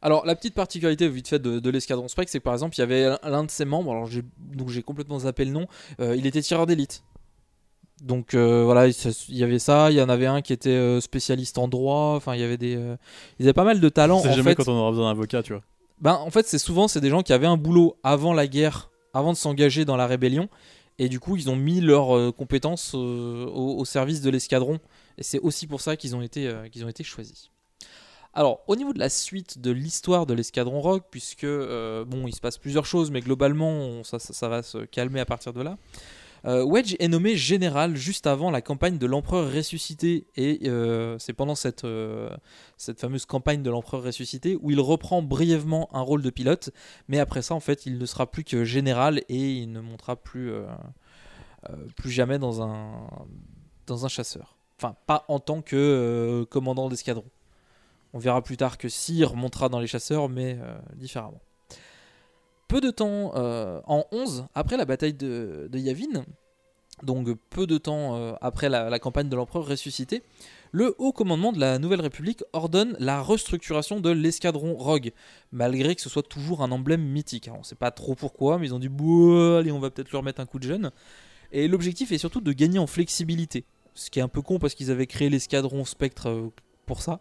[0.00, 2.80] Alors, la petite particularité vite fait de, de l'escadron Spike, c'est que par exemple, il
[2.80, 5.66] y avait l'un- de ses membres, alors j'ai, donc j'ai complètement zappé le nom,
[6.00, 7.02] euh, il était tireur d'élite.
[8.02, 8.94] Donc euh, voilà, il
[9.36, 12.34] y avait ça, il y en avait un qui était euh, spécialiste en droit, enfin
[12.34, 12.74] il y avait des...
[12.76, 12.96] euh,
[13.38, 14.18] ils avaient pas mal de talents.
[14.20, 14.56] C'est jamais fait.
[14.64, 15.62] quand on aura besoin d'un avocat, tu vois.
[16.00, 18.90] Ben, en fait, c'est souvent c'est des gens qui avaient un boulot avant la guerre,
[19.14, 20.48] avant de s'engager dans la rébellion,
[20.98, 22.98] et du coup, ils ont mis leurs compétences au,
[23.78, 24.80] au service de l'escadron,
[25.16, 27.50] et c'est aussi pour ça qu'ils ont été qu'ils ont été choisis.
[28.34, 32.34] Alors, au niveau de la suite de l'histoire de l'escadron Rogue, puisque euh, bon, il
[32.34, 35.52] se passe plusieurs choses, mais globalement, on- ça, ça- ça va se calmer à partir
[35.52, 35.76] de là.
[36.44, 41.32] Euh, Wedge est nommé général juste avant la campagne de l'empereur ressuscité et euh, c'est
[41.32, 42.30] pendant cette, euh,
[42.76, 46.70] cette fameuse campagne de l'empereur ressuscité où il reprend brièvement un rôle de pilote
[47.06, 50.16] mais après ça en fait il ne sera plus que général et il ne montera
[50.16, 50.52] plus,
[52.04, 53.08] jamais dans un,
[53.86, 54.56] dans un chasseur.
[54.78, 57.24] Enfin pas en tant que commandant d'escadron.
[58.14, 60.58] On verra plus tard que Sire montera dans les chasseurs mais
[60.96, 61.40] différemment.
[62.68, 66.24] Peu de temps, euh, en 11, après la bataille de, Yavin,
[67.02, 70.22] donc peu de temps euh, après la, campagne de l'empereur ressuscité,
[70.70, 75.12] le haut commandement de la Nouvelle République ordonne la restructuration de l'escadron Rogue,
[75.50, 77.50] malgré que ce soit toujours un emblème mythique.
[77.54, 80.22] On ne sait pas trop pourquoi, mais ils ont dit allez, on va peut-être leur
[80.22, 80.90] mettre un coup de jeune.
[81.52, 84.74] Et l'objectif est surtout de gagner en flexibilité, ce qui est un peu con parce
[84.74, 86.48] qu'ils avaient créé l'escadron Spectre euh,
[86.86, 87.20] pour ça.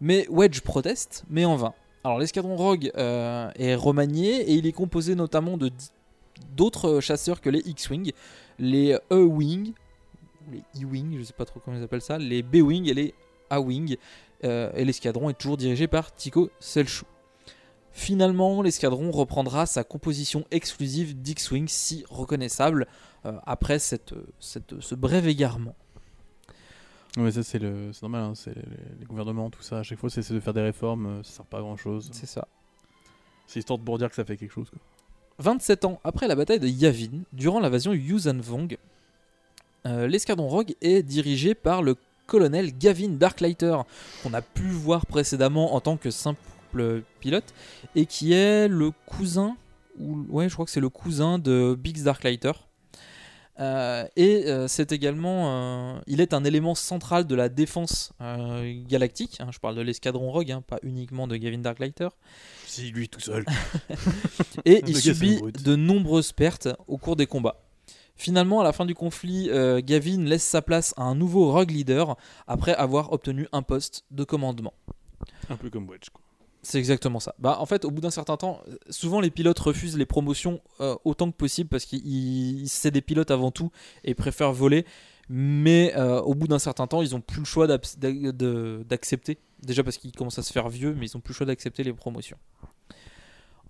[0.00, 1.74] Mais Wedge proteste, mais en vain.
[2.04, 5.70] Alors l'escadron Rogue euh, est remanié et il est composé notamment de
[6.56, 8.12] d'autres chasseurs que les X-Wing,
[8.58, 9.72] les E-Wing,
[10.50, 13.14] les E-Wing, je sais pas trop comment ils appellent ça, les B-Wing et les
[13.50, 13.96] A-Wing.
[14.44, 17.04] euh, et l'escadron est toujours dirigé par Tico Selchou.
[17.92, 22.86] Finalement, l'escadron reprendra sa composition exclusive d'X-Wing si reconnaissable
[23.26, 25.76] euh, après ce bref égarement.
[27.16, 28.62] Ouais, ça c'est le, c'est normal, hein, c'est les,
[29.00, 29.80] les gouvernements, tout ça.
[29.80, 32.08] À chaque fois, c'est de faire des réformes, euh, ça sert pas à grand chose.
[32.12, 32.48] C'est ça.
[33.46, 34.70] C'est histoire de pour dire que ça fait quelque chose.
[34.70, 34.78] Quoi.
[35.38, 38.78] 27 ans après la bataille de Yavin, durant l'invasion Yuuzhan Vong,
[39.86, 41.96] euh, l'escadron Rogue est dirigé par le
[42.26, 43.76] colonel Gavin Darklighter,
[44.22, 47.52] qu'on a pu voir précédemment en tant que simple pilote,
[47.94, 49.56] et qui est le cousin,
[49.98, 52.52] ou ouais, je crois que c'est le cousin de Biggs Darklighter.
[53.62, 58.74] Euh, et euh, c'est également, euh, il est un élément central de la défense euh,
[58.88, 59.38] galactique.
[59.40, 62.08] hein, je parle de l'escadron Rogue, hein, pas uniquement de Gavin Darklighter.
[62.66, 63.44] Si lui tout seul.
[64.64, 67.62] et il subit de nombreuses pertes au cours des combats.
[68.16, 71.70] Finalement, à la fin du conflit, euh, Gavin laisse sa place à un nouveau Rogue
[71.70, 74.74] leader après avoir obtenu un poste de commandement.
[75.48, 76.10] Un peu comme Wedge.
[76.12, 76.21] Quoi.
[76.62, 77.34] C'est exactement ça.
[77.40, 80.94] Bah, en fait, au bout d'un certain temps, souvent les pilotes refusent les promotions euh,
[81.04, 83.70] autant que possible parce qu'ils ils- c'est des pilotes avant tout
[84.04, 84.86] et préfèrent voler.
[85.28, 89.38] Mais euh, au bout d'un certain temps, ils ont plus le choix d'accepter.
[89.62, 91.82] Déjà parce qu'ils commencent à se faire vieux, mais ils ont plus le choix d'accepter
[91.84, 92.36] les promotions.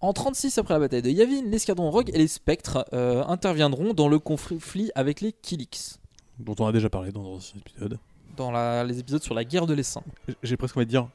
[0.00, 4.08] En 36 après la bataille de Yavin, l'escadron Rogue et les Spectres euh, interviendront dans
[4.08, 6.00] le conflit avec les Kilix.
[6.40, 7.98] Dont on a déjà parlé dans l'ancien épisode.
[8.36, 10.02] Dans la- les épisodes sur la guerre de l'essaim.
[10.42, 11.08] J'ai presque envie de dire.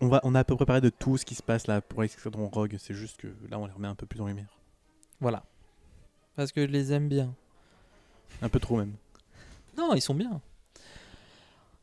[0.00, 1.80] On, va, on a à peu près parlé de tout ce qui se passe là
[1.80, 2.76] pour Escadron Rogue.
[2.78, 4.58] C'est juste que là, on les remet un peu plus en lumière.
[5.20, 5.44] Voilà.
[6.36, 7.34] Parce que je les aime bien.
[8.42, 8.94] Un peu trop même.
[9.76, 10.40] Non, ils sont bien.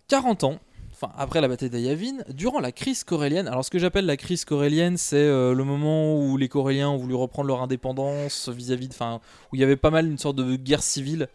[0.07, 0.59] 40 ans,
[0.93, 3.47] enfin après la bataille d'Ayavin, durant la crise corélienne.
[3.47, 6.97] Alors ce que j'appelle la crise corélienne, c'est euh, le moment où les Coréliens ont
[6.97, 9.19] voulu reprendre leur indépendance vis-à-vis de, enfin,
[9.51, 11.27] où il y avait pas mal une sorte de guerre civile.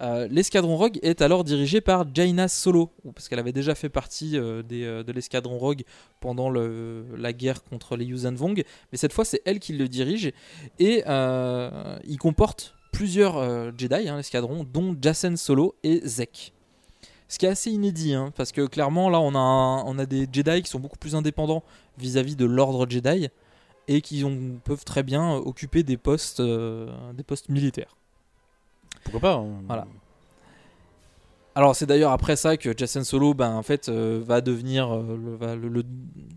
[0.00, 4.36] Euh, l'escadron Rogue est alors dirigé par Jaina Solo, parce qu'elle avait déjà fait partie
[4.36, 5.84] euh, euh, de l'escadron Rogue
[6.20, 10.32] pendant la guerre contre les Yuuzhan Vong, mais cette fois c'est elle qui le dirige
[10.78, 13.34] et il comporte plusieurs
[13.76, 16.52] Jedi, hein, l'escadron, dont Jacen Solo et Zek.
[17.28, 20.28] Ce qui est assez inédit, hein, parce que clairement là on a, on a des
[20.32, 21.62] Jedi qui sont beaucoup plus indépendants
[21.98, 23.28] vis-à-vis de l'ordre Jedi,
[23.86, 24.24] et qui
[24.64, 26.40] peuvent très bien occuper des postes
[27.48, 27.96] militaires.
[29.04, 29.62] Pourquoi pas hein.
[29.66, 29.86] Voilà.
[31.56, 35.84] Alors c'est d'ailleurs après ça que Jason Solo ben, euh, va devenir euh, le,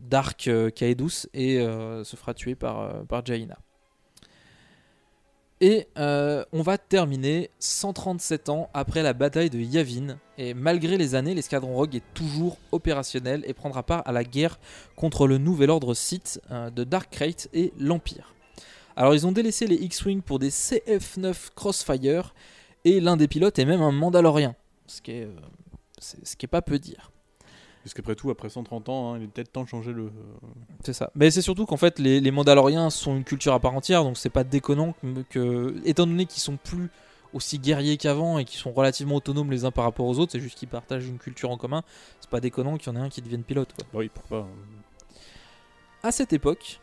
[0.08, 3.58] Dark euh, Kaedus et euh, se fera tuer par, par Jaina.
[5.60, 10.20] Et on va terminer 137 ans après la bataille de Yavin.
[10.38, 14.60] Et malgré les années, l'escadron Rogue est toujours opérationnel et prendra part à la guerre
[14.96, 18.36] contre le nouvel ordre Sith de Dark Crate et l'Empire.
[18.96, 22.36] Alors ils ont délaissé les X-Wing pour des CF-9 Crossfire
[22.90, 24.56] et l'un des pilotes est même un Mandalorien.
[24.88, 25.32] Ce qui est, euh,
[26.00, 27.12] ce qui est pas peu dire.
[27.84, 30.12] Parce qu'après tout, après 130 ans, hein, il est peut-être temps de changer le.
[30.84, 31.10] C'est ça.
[31.16, 34.18] Mais c'est surtout qu'en fait, les, les Mandaloriens sont une culture à part entière, donc
[34.18, 36.90] c'est pas déconnant que, que- étant donné qu'ils sont plus
[37.34, 40.40] aussi guerriers qu'avant et qu'ils sont relativement autonomes les uns par rapport aux autres, c'est
[40.40, 41.84] juste qu'ils partagent une culture en commun,
[42.20, 43.70] c'est pas déconnant qu'il y en ait un qui devienne pilote.
[43.74, 43.86] Quoi.
[43.94, 44.42] Oui, pourquoi
[46.02, 46.08] pas.
[46.08, 46.80] À cette époque,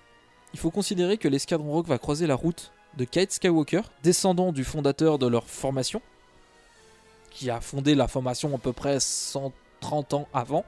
[0.52, 4.64] il faut considérer que l'escadron Rogue va croiser la route de Kate Skywalker, descendant du
[4.64, 6.00] fondateur de leur formation,
[7.30, 10.64] qui a fondé la formation à peu près 130 ans avant,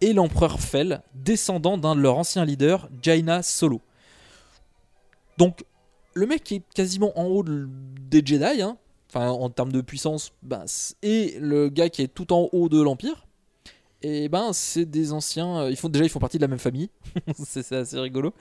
[0.00, 3.80] et l'empereur Fell, descendant d'un de leurs anciens leaders, Jaina Solo.
[5.36, 5.64] Donc,
[6.14, 8.78] le mec qui est quasiment en haut de- des Jedi, hein,
[9.10, 10.64] enfin en termes de puissance, ben,
[11.02, 13.26] et le gars qui est tout en haut de l'Empire,
[14.06, 15.58] et ben c'est des anciens.
[15.62, 16.90] euh, Ils font déjà ils font partie de la même famille,
[17.44, 18.32] c'est c'est assez rigolo,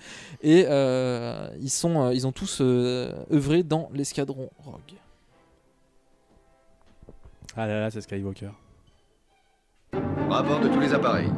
[0.41, 4.97] et euh, ils sont euh, ils ont tous euh, œuvré dans l'escadron Rogue.
[7.55, 8.49] Ah là là, c'est Skywalker.
[10.29, 11.29] Rapport de tous les appareils.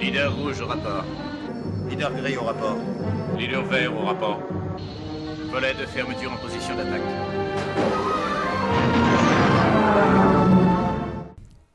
[0.00, 1.04] Leader rouge au rapport.
[1.90, 2.76] Leader gris au rapport.
[3.38, 4.40] Leader vert au rapport.
[5.50, 7.02] Volet de fermeture en position d'attaque.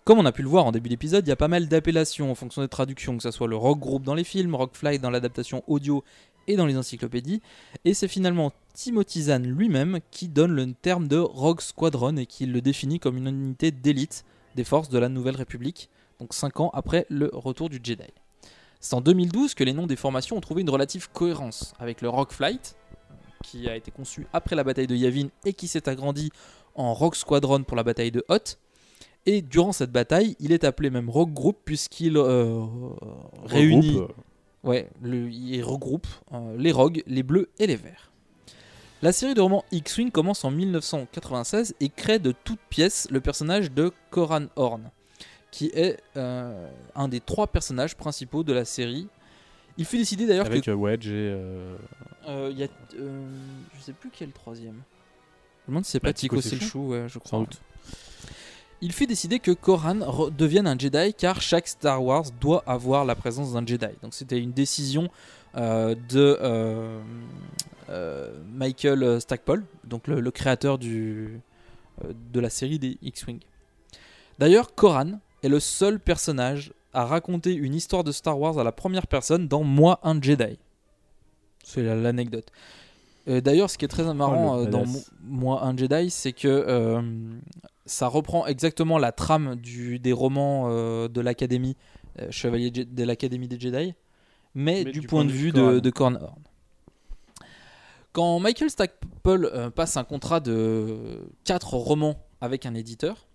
[0.07, 2.31] Comme on a pu le voir en début d'épisode, il y a pas mal d'appellations
[2.31, 5.09] en fonction des traductions, que ce soit le Rogue Group dans les films, Flight dans
[5.09, 6.01] l'adaptation audio
[6.47, 7.41] et dans les encyclopédies,
[7.83, 12.45] et c'est finalement Timothy Zahn lui-même qui donne le terme de Rogue Squadron et qui
[12.45, 14.23] le définit comme une unité d'élite
[14.55, 15.89] des forces de la Nouvelle République,
[16.21, 18.07] donc 5 ans après le retour du Jedi.
[18.79, 22.07] C'est en 2012 que les noms des formations ont trouvé une relative cohérence, avec le
[22.07, 22.77] Rogue Flight,
[23.43, 26.31] qui a été conçu après la bataille de Yavin et qui s'est agrandi
[26.75, 28.57] en Rogue Squadron pour la bataille de Hoth,
[29.27, 32.65] et durant cette bataille, il est appelé même Rogue Group puisqu'il euh,
[33.45, 34.07] réunit, euh.
[34.63, 38.11] ouais, le- il regroupe euh, les Rogues, les Bleus et les Verts.
[39.03, 43.71] La série de romans X-Wing commence en 1996 et crée de toutes pièces le personnage
[43.71, 44.89] de Koran Horn,
[45.51, 49.07] qui est euh, un des trois personnages principaux de la série.
[49.77, 51.37] Il fut décidé d'ailleurs Avec que Wedge et.
[52.27, 54.81] il y a, je sais plus qui est le troisième.
[55.65, 56.71] Je me demande si c'est Bah, pas Tico Tico c'est le Selchou.
[56.71, 57.29] chou, ouais, je crois.
[57.29, 57.61] Sans doute.
[58.81, 63.15] Il fut décidé que Koran devienne un Jedi car chaque Star Wars doit avoir la
[63.15, 63.87] présence d'un Jedi.
[64.03, 65.09] Donc c'était une décision
[65.55, 67.01] euh, de euh,
[67.89, 71.39] euh, Michael Stackpole, donc le, le créateur du,
[72.31, 73.39] de la série des X-Wing.
[74.37, 78.71] D'ailleurs, Koran est le seul personnage à raconter une histoire de Star Wars à la
[78.71, 80.59] première personne dans Moi un Jedi.
[81.63, 82.51] C'est la- l'anecdote.
[83.25, 84.85] D'ailleurs, ce qui est très marrant Oh, euh, dans
[85.23, 87.01] Moi un Jedi, c'est que
[87.87, 91.75] ça reprend exactement la trame du, des romans euh, de l'Académie,
[92.19, 93.93] euh, Chevalier de l'Académie des Jedi,
[94.53, 96.41] mais, du, point, de vue de, de Corran Horn.
[98.11, 103.27] Quand Michael Stackpole euh, passe un contrat de 4 romans avec un éditeur,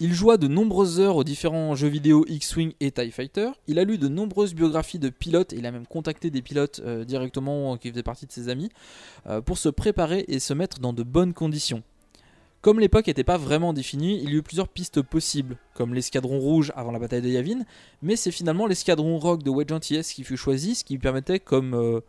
[0.00, 3.50] il joua de nombreuses heures aux différents jeux vidéo X-Wing et TIE Fighter.
[3.68, 6.80] Il a lu de nombreuses biographies de pilotes et il a même contacté des pilotes
[7.06, 8.70] directement qui faisaient partie de ses amis
[9.46, 11.84] pour se préparer et se mettre dans de bonnes conditions.
[12.64, 16.72] Comme l'époque n'était pas vraiment définie, il y eut plusieurs pistes possibles, comme l'escadron rouge
[16.74, 17.66] avant la bataille de Yavin,
[18.00, 21.40] mais c'est finalement l'escadron rogue de Wedge Antilles qui fut choisi, ce qui lui permettait
[21.40, 22.00] comme euh,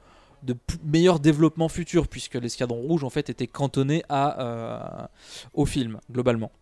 [0.44, 5.08] de meilleurs développements futurs, puisque l'escadron rouge en fait était cantonné à, euh,
[5.56, 6.54] au film, globalement.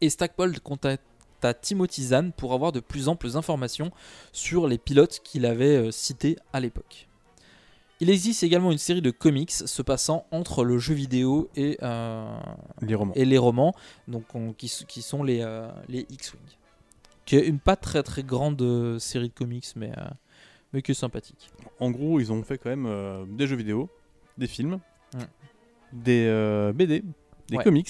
[0.00, 3.92] Et Stackpole contacta Timothy Zahn pour avoir de plus amples informations
[4.32, 7.06] sur les pilotes qu'il avait euh, cités à l'époque.
[8.00, 12.38] Il existe également une série de comics se passant entre le jeu vidéo et, euh,
[12.82, 13.14] Les romans.
[13.14, 13.74] et les romans,
[14.06, 16.42] donc on- qui, sont les, euh, les X-Wing.
[17.24, 20.04] Qui est une pas très très grande euh, série de comics, mais, euh,
[20.72, 21.50] mais qui est sympathique.
[21.80, 23.88] En gros, ils ont fait quand même des jeux vidéo,
[24.36, 24.78] des films,
[25.92, 27.02] des BD,
[27.48, 27.64] des Ouais.
[27.64, 27.88] comics.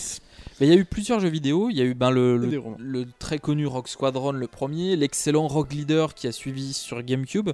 [0.60, 1.68] Mais il y a eu plusieurs jeux vidéo.
[1.70, 6.14] Il y a eu ben, le, très connu Rock Squadron, le premier, l'excellent Rock Leader
[6.14, 7.50] qui a suivi sur GameCube.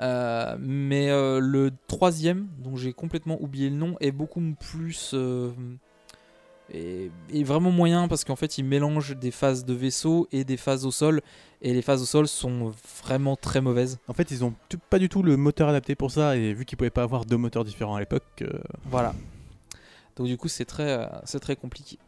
[0.00, 5.10] Euh, mais euh, le troisième, dont j'ai complètement oublié le nom, est beaucoup plus.
[5.14, 5.50] euh,
[6.72, 10.56] est, est vraiment moyen parce qu'en fait il mélange des phases de vaisseau et des
[10.56, 11.20] phases au sol
[11.60, 12.72] et les phases au sol sont
[13.04, 13.98] vraiment très mauvaises.
[14.08, 16.64] En fait, ils ont tout- pas du tout le moteur adapté pour ça, et vu
[16.64, 18.44] qu'ils pouvaient pas avoir deux moteurs différents à l'époque,
[18.90, 19.14] Voilà.
[20.16, 21.98] Donc du coup, c'est très, euh, c'est très compliqué.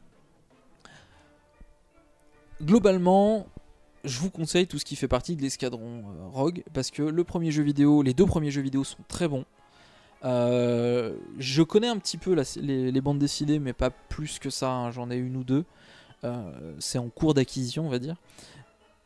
[2.62, 3.46] Globalement,
[4.04, 7.24] je vous conseille tout ce qui fait partie de l'escadron euh, Rogue parce que le
[7.24, 9.44] premier jeu vidéo, les deux premiers jeux vidéo sont très bons.
[10.24, 14.70] Euh, je connais un petit peu les, bandes dessinées, mais pas plus que ça.
[14.70, 15.64] hein, J'en ai une ou deux.
[16.80, 18.16] C'est en cours d'acquisition, on va dire.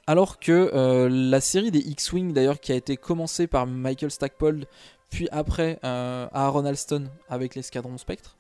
[0.06, 4.64] Alors que la série des X-Wing, d'ailleurs, qui a été commencée par Michael Stackpole,
[5.10, 8.38] puis après Aaron Alston avec l'escadron Spectre,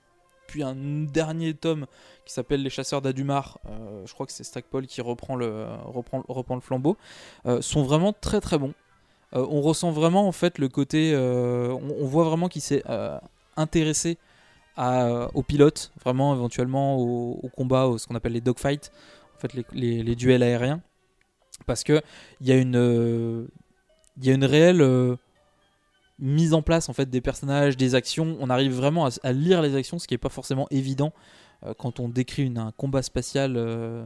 [0.50, 1.86] puis un dernier tome
[2.26, 6.24] qui s'appelle Les Chasseurs d'Adumar, euh, je crois que c'est Stackpole qui reprend le, reprend,
[6.26, 6.96] reprend le flambeau,
[7.46, 8.74] euh, sont vraiment très très bons.
[9.36, 12.82] Euh, on ressent vraiment en fait le côté, on, voit vraiment qu'il s'est
[13.56, 14.18] intéressé
[14.76, 18.90] aux pilotes, vraiment éventuellement au, au combat, au- ce qu'on appelle les dogfights,
[19.36, 20.80] en fait les, les- les duels aériens,
[21.66, 22.02] parce que
[22.40, 23.48] il y a une,
[24.16, 24.82] il y a une réelle
[26.20, 28.36] mise en place en fait des personnages, des actions.
[28.40, 31.12] On arrive vraiment à, à lire les actions, ce qui n'est pas forcément évident
[31.64, 34.04] euh, quand on décrit une- un combat spatial, euh,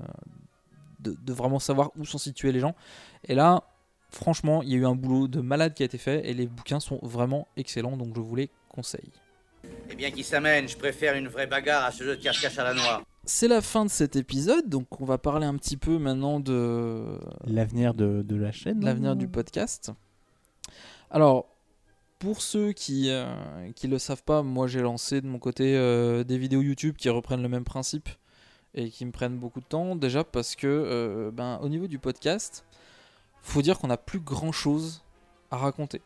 [1.01, 2.75] de, de vraiment savoir où sont situés les gens.
[3.25, 3.63] Et là,
[4.11, 6.47] franchement, il y a eu un boulot de malade qui a été fait et les
[6.47, 9.11] bouquins sont vraiment excellents, donc je vous les conseille.
[9.91, 12.65] Eh bien, qui s'amène Je préfère une vraie bagarre à ce jeu de cache-cache à
[12.65, 13.03] la noire.
[13.25, 17.19] C'est la fin de cet épisode, donc on va parler un petit peu maintenant de
[17.47, 18.85] l'avenir de, de la chaîne.
[18.85, 19.91] l'avenir du podcast.
[21.11, 21.47] Alors,
[22.25, 26.39] pour ceux qui ne le savent pas, moi j'ai lancé de mon côté euh, des
[26.39, 28.09] vidéos YouTube qui reprennent le même principe
[28.75, 29.95] et qui me prennent beaucoup de temps.
[29.95, 32.65] Déjà parce que, euh, ben, au niveau du podcast,
[33.43, 35.05] faut dire qu'on n'a plus grand chose
[35.51, 36.01] à raconter.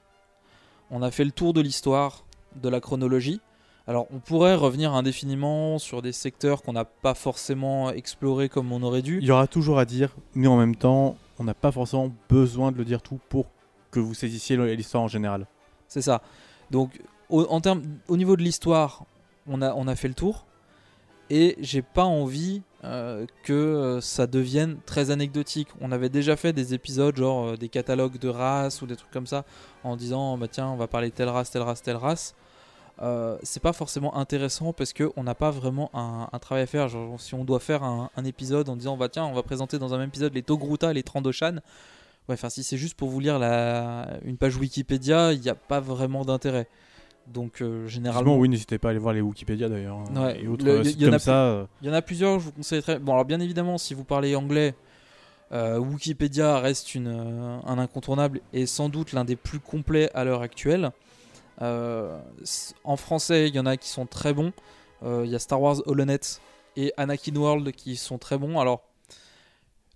[0.91, 2.25] On a fait le tour de l'histoire,
[2.57, 3.41] de la chronologie.
[3.87, 8.83] Alors, on pourrait revenir indéfiniment sur des secteurs qu'on n'a pas forcément explorés comme on
[8.83, 9.21] aurait dû.
[9.23, 12.73] Il y aura toujours à dire, mais en même temps, on n'a pas forcément besoin
[12.73, 13.47] de le dire tout pour
[13.93, 15.47] que vous saisissiez l'histoire en général.
[15.89, 16.22] C'est ça.
[16.70, 19.05] Donc, au, en termes, au niveau de l'histoire,
[19.49, 20.45] on a, fait le tour.
[21.30, 25.68] Et j'ai pas envie euh, que euh, ça devienne très anecdotique.
[25.80, 29.11] On avait déjà fait des épisodes, genre euh, des catalogues de races ou des trucs
[29.11, 29.45] comme ça,
[29.84, 32.34] en disant bah tiens, on va parler telle race, telle race, telle race.
[33.43, 36.89] C'est pas forcément intéressant parce que on n'a pas vraiment un, travail à faire.
[36.89, 39.78] Genre, si on doit faire un, un épisode en disant bah tiens, on va présenter
[39.78, 41.61] dans un même épisode les Togruta, les Trandoshan.
[42.29, 45.55] Ouais, enfin, si c'est juste pour vous lire la, une page Wikipédia, il n'y a
[45.55, 46.66] pas vraiment d'intérêt.
[47.26, 48.37] Donc, euh, généralement.
[48.37, 49.99] Oui, n'hésitez pas à aller voir les Wikipédia d'ailleurs.
[49.99, 51.45] hein, Ouais, et autres le- euh, sites y comme ça.
[51.47, 52.99] euh, Il y en a plusieurs, je vous conseille très.
[52.99, 54.74] Bon, alors bien évidemment, si vous parlez anglais,
[55.53, 60.24] euh, Wikipédia reste une, euh, un incontournable et sans doute l'un des plus complets à
[60.24, 60.91] l'heure actuelle.
[61.61, 64.53] En français, il y en a qui sont très bons.
[65.05, 66.20] Il y a Star Wars Holonet
[66.76, 68.59] et Anakin World qui sont très bons.
[68.59, 68.83] Alors,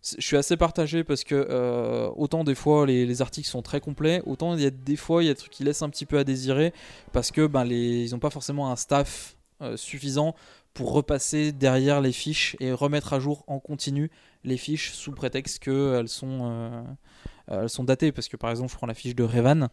[0.04, 3.80] je suis assez partagé parce que euh, autant des fois les, les articles sont très
[3.80, 5.90] complets, autant il y a des fois il y a des trucs qui laissent un
[5.90, 6.72] petit peu à désirer
[7.12, 10.34] parce que ben, ils n'ont pas forcément un staff euh, suffisant
[10.74, 14.10] pour repasser derrière les fiches et remettre à jour en continu
[14.42, 16.82] les fiches sous prétexte qu'elles sont, euh,
[17.62, 18.10] elles sont datées.
[18.10, 19.68] Parce que par exemple, je prends la fiche de Revan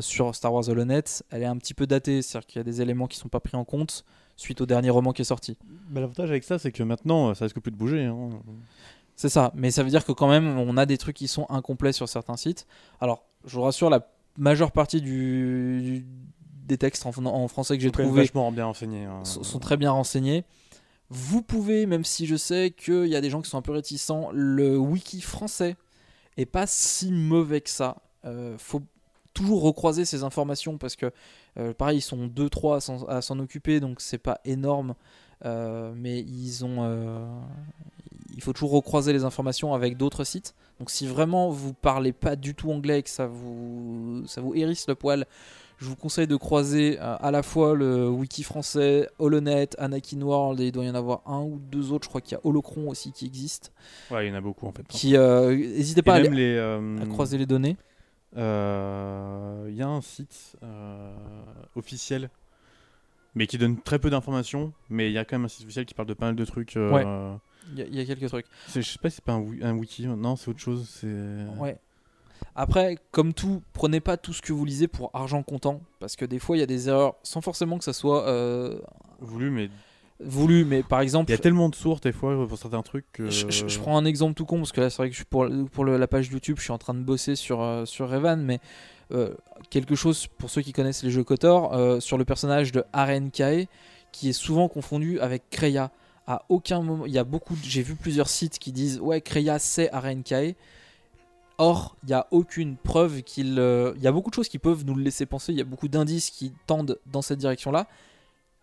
[0.00, 2.82] sur Star Wars Holonet, elle est un petit peu datée, c'est-à-dire qu'il y a des
[2.82, 4.04] éléments qui sont pas pris en compte
[4.36, 5.56] suite au dernier roman qui est sorti.
[5.90, 8.04] bah, L'avantage avec ça, c'est que maintenant, ça risque plus de bouger.
[8.04, 8.30] hein.
[9.20, 11.44] C'est ça, mais ça veut dire que quand même, on a des trucs qui sont
[11.50, 12.66] incomplets sur certains sites.
[13.02, 14.08] Alors, je vous rassure, la
[14.38, 16.06] majeure partie du, du-
[16.66, 19.22] des textes en, en français que j'ai trouvé vachement bien renseignés, hein.
[19.26, 20.44] sont, sont très bien renseignés.
[21.10, 23.72] Vous pouvez, même si je sais qu'il y a des gens qui sont un peu
[23.72, 25.76] réticents, le wiki français
[26.38, 27.98] est pas si mauvais que ça.
[28.24, 28.80] Euh, faut
[29.34, 31.12] toujours recroiser ces informations parce que,
[31.58, 34.94] euh, pareil, ils sont 2-3 à s'en- à s'en occuper, donc c'est pas énorme.
[35.44, 37.26] Euh, mais ils ont, euh,
[38.40, 40.54] il faut toujours recroiser les informations avec d'autres sites.
[40.78, 44.54] Donc si vraiment vous parlez pas du tout anglais et que ça vous, ça vous
[44.54, 45.26] hérisse le poil,
[45.76, 50.58] je vous conseille de croiser euh, à la fois le wiki français, Holonet, Anakin World,
[50.60, 52.04] et il doit y en avoir un ou deux autres.
[52.04, 53.72] Je crois qu'il y a Holocron aussi qui existe.
[54.10, 54.86] Ouais, il y en a beaucoup en fait.
[54.88, 57.76] Qui, euh, n'hésitez pas à, les, euh, à croiser les données.
[58.38, 60.56] euh, Il y a un site
[61.76, 62.30] officiel,
[63.34, 64.72] mais qui donne très peu d'informations.
[64.88, 66.44] Mais il y a quand même un site officiel qui parle de pas mal de
[66.46, 66.76] trucs.
[66.76, 67.04] Ouais.
[67.72, 68.46] Il y a- il y a quelques trucs.
[68.74, 70.06] Je sais pas si c'est pas un, wi- un wiki.
[70.06, 70.88] Non, c'est autre chose.
[71.00, 71.06] C'est.
[71.58, 71.78] Ouais.
[72.56, 76.24] Après, comme tout, prenez pas tout ce que vous lisez pour argent comptant, parce que
[76.24, 78.78] des fois il y a des erreurs, sans forcément que ça soit euh,
[79.20, 79.70] Voulu, mais.
[80.20, 80.64] voulu.
[80.64, 83.30] Mais par exemple, Il y a tellement de sources des fois pour certains trucs que.
[83.30, 85.18] Je, je- je prends un exemple tout con parce que là c'est vrai que je
[85.18, 87.84] suis pour, pour le- la page YouTube je suis en train de bosser sur, euh,
[87.84, 88.58] sur Revan mais
[89.12, 89.34] euh,
[89.70, 93.30] quelque chose pour ceux qui connaissent les jeux Kotor euh, sur le personnage de Aren
[93.30, 93.68] Kae
[94.12, 95.90] qui est souvent confondu avec Kreia.
[96.26, 99.58] À aucun moment, il y a beaucoup, j'ai vu plusieurs sites qui disent ouais Kreia
[99.58, 100.54] c'est Arenkae.
[101.58, 103.58] Or, il n'y a aucune preuve qu'il.
[103.58, 105.52] euh, Il y a beaucoup de choses qui peuvent nous le laisser penser.
[105.52, 107.86] Il y a beaucoup d'indices qui tendent dans cette direction-là.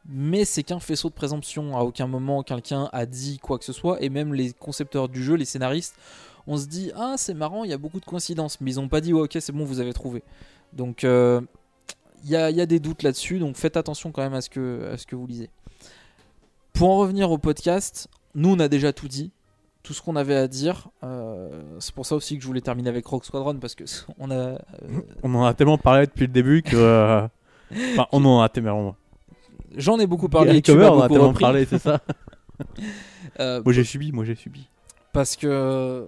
[0.09, 1.77] Mais c'est qu'un faisceau de présomption.
[1.77, 4.01] À aucun moment, quelqu'un a dit quoi que ce soit.
[4.01, 5.95] Et même les concepteurs du jeu, les scénaristes,
[6.47, 8.59] on se dit Ah, c'est marrant, il y a beaucoup de coïncidences.
[8.61, 10.23] Mais ils n'ont pas dit ouais, Ok, c'est bon, vous avez trouvé.
[10.73, 11.39] Donc, euh,
[12.23, 13.37] il y, a, des doutes là-dessus.
[13.37, 15.51] Donc, faites attention quand même à ce que vous lisez.
[16.77, 19.31] Pour en revenir au podcast, nous, on a déjà tout dit
[19.83, 20.89] tout ce qu'on avait à dire.
[21.03, 23.85] Euh, c'est pour ça aussi que je voulais terminer avec Rock Squadron parce que
[24.19, 24.35] on a.
[24.35, 24.57] euh,
[25.23, 26.75] On en a tellement parlé depuis le début que.
[26.75, 27.27] euh,
[27.93, 28.95] Enfin, on en a tellement.
[29.75, 30.61] J'en ai beaucoup parlé.
[30.61, 31.41] Tu on a beaucoup tellement repris.
[31.41, 31.99] parlé, c'est ça.
[33.39, 34.67] Moi j'ai subi, moi j'ai subi.
[35.13, 36.07] Parce que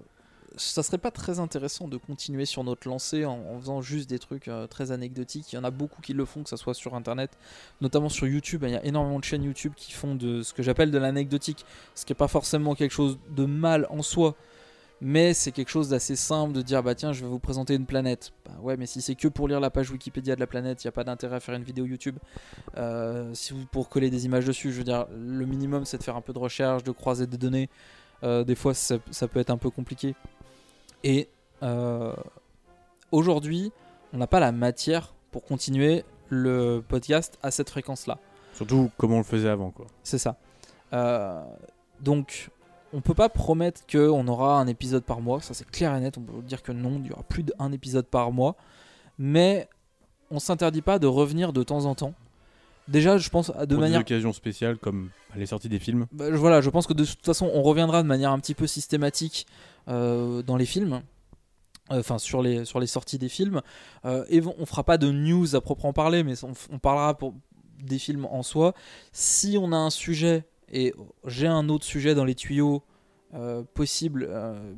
[0.55, 4.47] ça serait pas très intéressant de continuer sur notre lancée en, faisant juste des trucs
[4.47, 5.53] euh, très anecdotiques.
[5.53, 7.37] Il y en a beaucoup qui le font, que ce soit sur internet,
[7.81, 8.63] notamment sur YouTube.
[8.65, 11.65] Il y a énormément de chaînes YouTube qui font de ce que j'appelle de l'anecdotique,
[11.95, 14.35] ce qui est pas forcément quelque chose de mal en soi.
[15.01, 17.85] Mais c'est quelque chose d'assez simple de dire bah tiens je vais vous présenter une
[17.85, 18.33] planète.
[18.45, 20.87] Bah ouais mais si c'est que pour lire la page Wikipédia de la planète, il
[20.87, 22.17] n'y a pas d'intérêt à faire une vidéo YouTube.
[22.77, 26.03] Euh, si vous pour coller des images dessus, je veux dire le minimum c'est de
[26.03, 27.69] faire un peu de recherche, de croiser des données.
[28.23, 30.15] Euh, des fois ça peut être un peu compliqué.
[31.03, 31.29] Et
[31.63, 32.13] euh,
[33.11, 33.71] aujourd'hui
[34.13, 38.17] on n'a pas la matière pour continuer le podcast à cette fréquence là.
[38.53, 39.87] Surtout comme on le faisait avant quoi.
[40.03, 40.37] C'est ça.
[40.93, 41.43] Euh,
[42.01, 42.49] donc,
[42.93, 45.41] on peut pas promettre qu'on aura un épisode par mois.
[45.41, 46.17] Ça, c'est clair et net.
[46.17, 48.55] On peut dire que non, il y aura plus d'un épisode par mois.
[49.17, 49.67] Mais
[50.31, 52.13] on s'interdit pas de revenir de temps en temps.
[52.89, 56.07] Déjà, je pense à- de Pour manière des occasions spéciales comme les sorties des films.
[56.11, 58.67] bah, voilà, je pense que de toute façon, on reviendra de manière un petit peu
[58.67, 59.45] systématique
[59.87, 60.93] euh, dans les films.
[61.91, 63.61] Euh, Enfin, sur les, sur les sorties des films.
[64.05, 67.33] Euh, et on fera pas de news à proprement parler, mais on, on parlera pour
[67.81, 68.73] des films en soi.
[69.11, 70.93] Si on a un sujet, et
[71.25, 72.83] j'ai un autre sujet dans les tuyaux
[73.73, 74.27] possible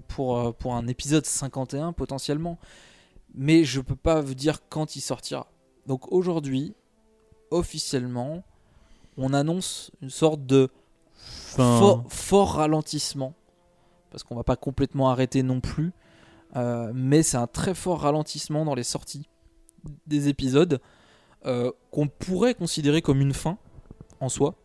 [0.09, 2.59] pour, pour un épisode 51 potentiellement,
[3.33, 5.47] mais je peux pas vous dire quand il sortira.
[5.87, 6.75] Donc aujourd'hui,
[7.51, 8.43] officiellement,
[9.17, 10.69] on annonce une sorte de
[11.13, 13.33] fort ralentissement,
[14.09, 15.93] parce qu'on va pas complètement arrêter non plus,
[16.55, 19.27] euh, mais c'est un très fort ralentissement dans les sorties
[20.07, 20.79] des épisodes
[21.45, 23.57] euh, qu'on pourrait considérer comme une fin
[24.19, 24.55] en soi.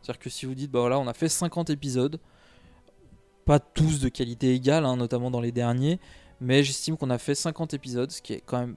[0.00, 2.18] C'est-à-dire que si vous dites, bah voilà, on a fait 50 épisodes,
[3.44, 6.00] pas tous de qualité égale, hein, notamment dans les derniers,
[6.40, 8.76] mais j'estime qu'on a fait 50 épisodes, ce qui est quand même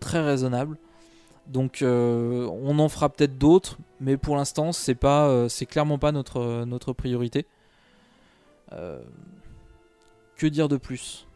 [0.00, 0.78] très raisonnable.
[1.50, 5.98] Donc euh, on en fera peut-être d'autres, mais pour l'instant c'est pas, euh, c'est clairement
[5.98, 7.44] pas notre notre priorité.
[8.72, 9.02] Euh,
[10.36, 11.26] que dire de plus?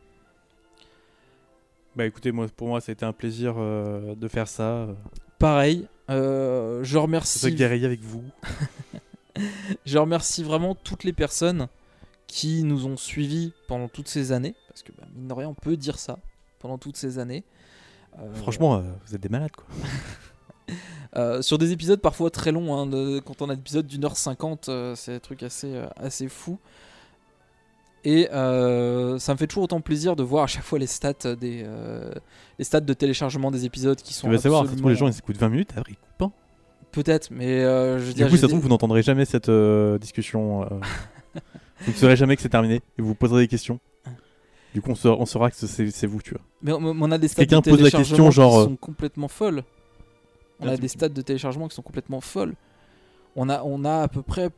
[1.97, 4.63] Bah écoutez, moi pour moi c'était un plaisir euh, de faire ça.
[4.63, 4.95] euh.
[5.41, 7.41] Pareil, euh, je remercie.
[7.41, 8.23] C'est ça avec vous.
[9.85, 11.67] je remercie vraiment toutes les personnes
[12.29, 15.55] qui nous ont suivis pendant toutes ces années, parce que bah, mine de rien on
[15.55, 16.21] peut dire ça
[16.61, 17.43] pendant toutes ces années.
[18.19, 19.67] Euh, Franchement, euh, vous êtes des malades quoi.
[21.17, 24.05] Euh, sur des épisodes parfois très longs, hein, de- quand on a des épisodes d'une
[24.05, 26.59] heure cinquante, euh, c'est des trucs assez, euh, assez fous.
[28.03, 31.65] Et ça me fait toujours autant plaisir de voir à chaque fois les stats des
[32.59, 34.27] les stats de téléchargement des épisodes qui sont.
[34.27, 36.33] Tu vas savoir, ça se trouve, les gens ils écoutent 20 minutes, après ils coupent.
[36.91, 39.51] Peut-être, mais je veux Du dire, coup, j'ai ça se trouve, vous n'entendrez jamais cette
[40.01, 40.63] discussion.
[41.83, 43.79] vous ne saurez jamais que c'est terminé et vous vous poserez des questions.
[44.75, 46.41] Du coup, on saura, on saura que c'est vous, tu vois.
[46.63, 48.53] Mais on, on a des stats de pose la téléchargement question, genre.
[48.53, 49.63] qui euh, sont complètement folles.
[50.61, 52.55] On Ah, a des stats de téléchargement qui sont complètement folles.
[53.37, 54.51] On a, on a à peu près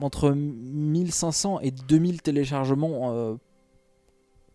[0.00, 3.34] entre 1500 et 2000 téléchargements euh,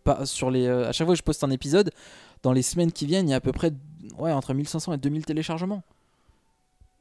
[0.04, 1.92] pas sur les, euh, à chaque fois que je poste un épisode.
[2.44, 3.72] Dans les semaines qui viennent, il y a à peu près
[4.18, 5.84] ouais, entre 1500 et 2000 téléchargements.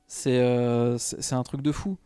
[0.06, 1.96] C'est euh, c'est un truc de fou.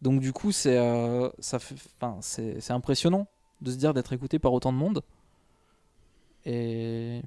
[0.00, 3.26] Donc du coup, c'est euh, c'est impressionnant
[3.62, 5.02] de se dire d'être écouté par autant de monde.
[6.48, 7.20] Et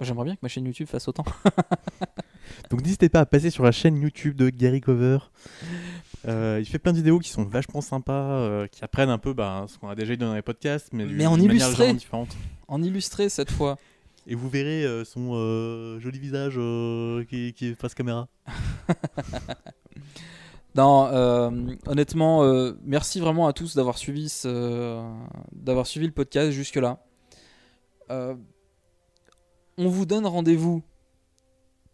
[0.00, 1.24] J'aimerais bien que ma chaîne YouTube fasse autant.
[2.70, 5.18] Donc n'hésitez pas à passer sur la chaîne YouTube de Gary Cover.
[6.26, 9.34] Euh, il fait plein de vidéos qui sont vachement sympas, euh, qui apprennent un peu
[9.34, 11.94] bah, ce qu'on a déjà eu dans les podcasts, mais, Mais en illustré.
[12.68, 13.78] En illustré cette fois.
[14.26, 16.54] Et vous verrez euh, son joli visage
[17.28, 18.28] qui, qui est face caméra.
[20.76, 21.10] Non,
[21.88, 22.44] honnêtement,
[22.84, 25.04] merci vraiment à tous d'avoir suivi, ce,
[25.84, 27.00] suivi le podcast jusque-là.
[28.10, 28.34] Euh,
[29.78, 30.82] on vous donne rendez-vous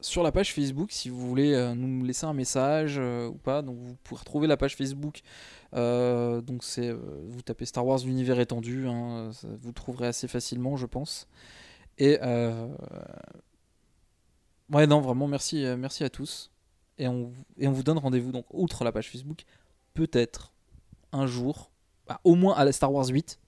[0.01, 3.63] sur la page Facebook si vous voulez euh, nous laisser un message euh, ou pas.
[3.63, 5.21] Donc vous pouvez retrouver la page Facebook.
[5.73, 11.29] Vous tapez Star Wars l'univers étendu, hein, vous trouverez assez facilement, je pense.
[11.99, 12.19] Et
[14.73, 16.51] ouais non vraiment merci à tous.
[16.99, 19.45] Et on, et on vous donne rendez-vous, donc, outre la page Facebook,
[19.93, 20.55] peut-être
[21.13, 21.71] un jour,
[22.07, 23.39] bah, au moins à la Star Wars 8.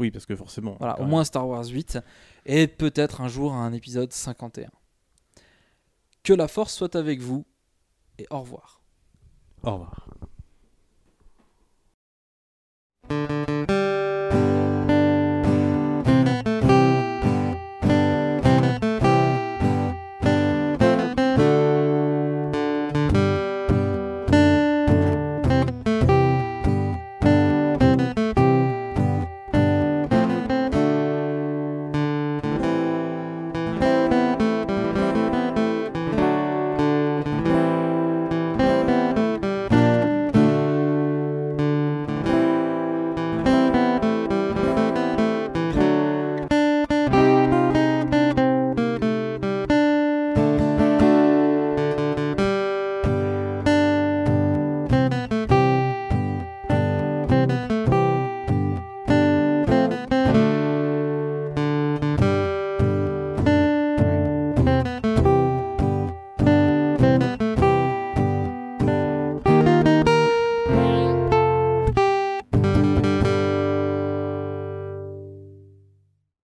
[0.00, 0.76] Oui, parce que forcément.
[0.78, 1.98] Voilà, au moins Star Wars 8
[2.46, 4.70] et peut-être un jour un épisode 51.
[6.22, 7.44] Que la force soit avec vous
[8.18, 8.80] et au revoir.
[9.62, 10.08] Au revoir.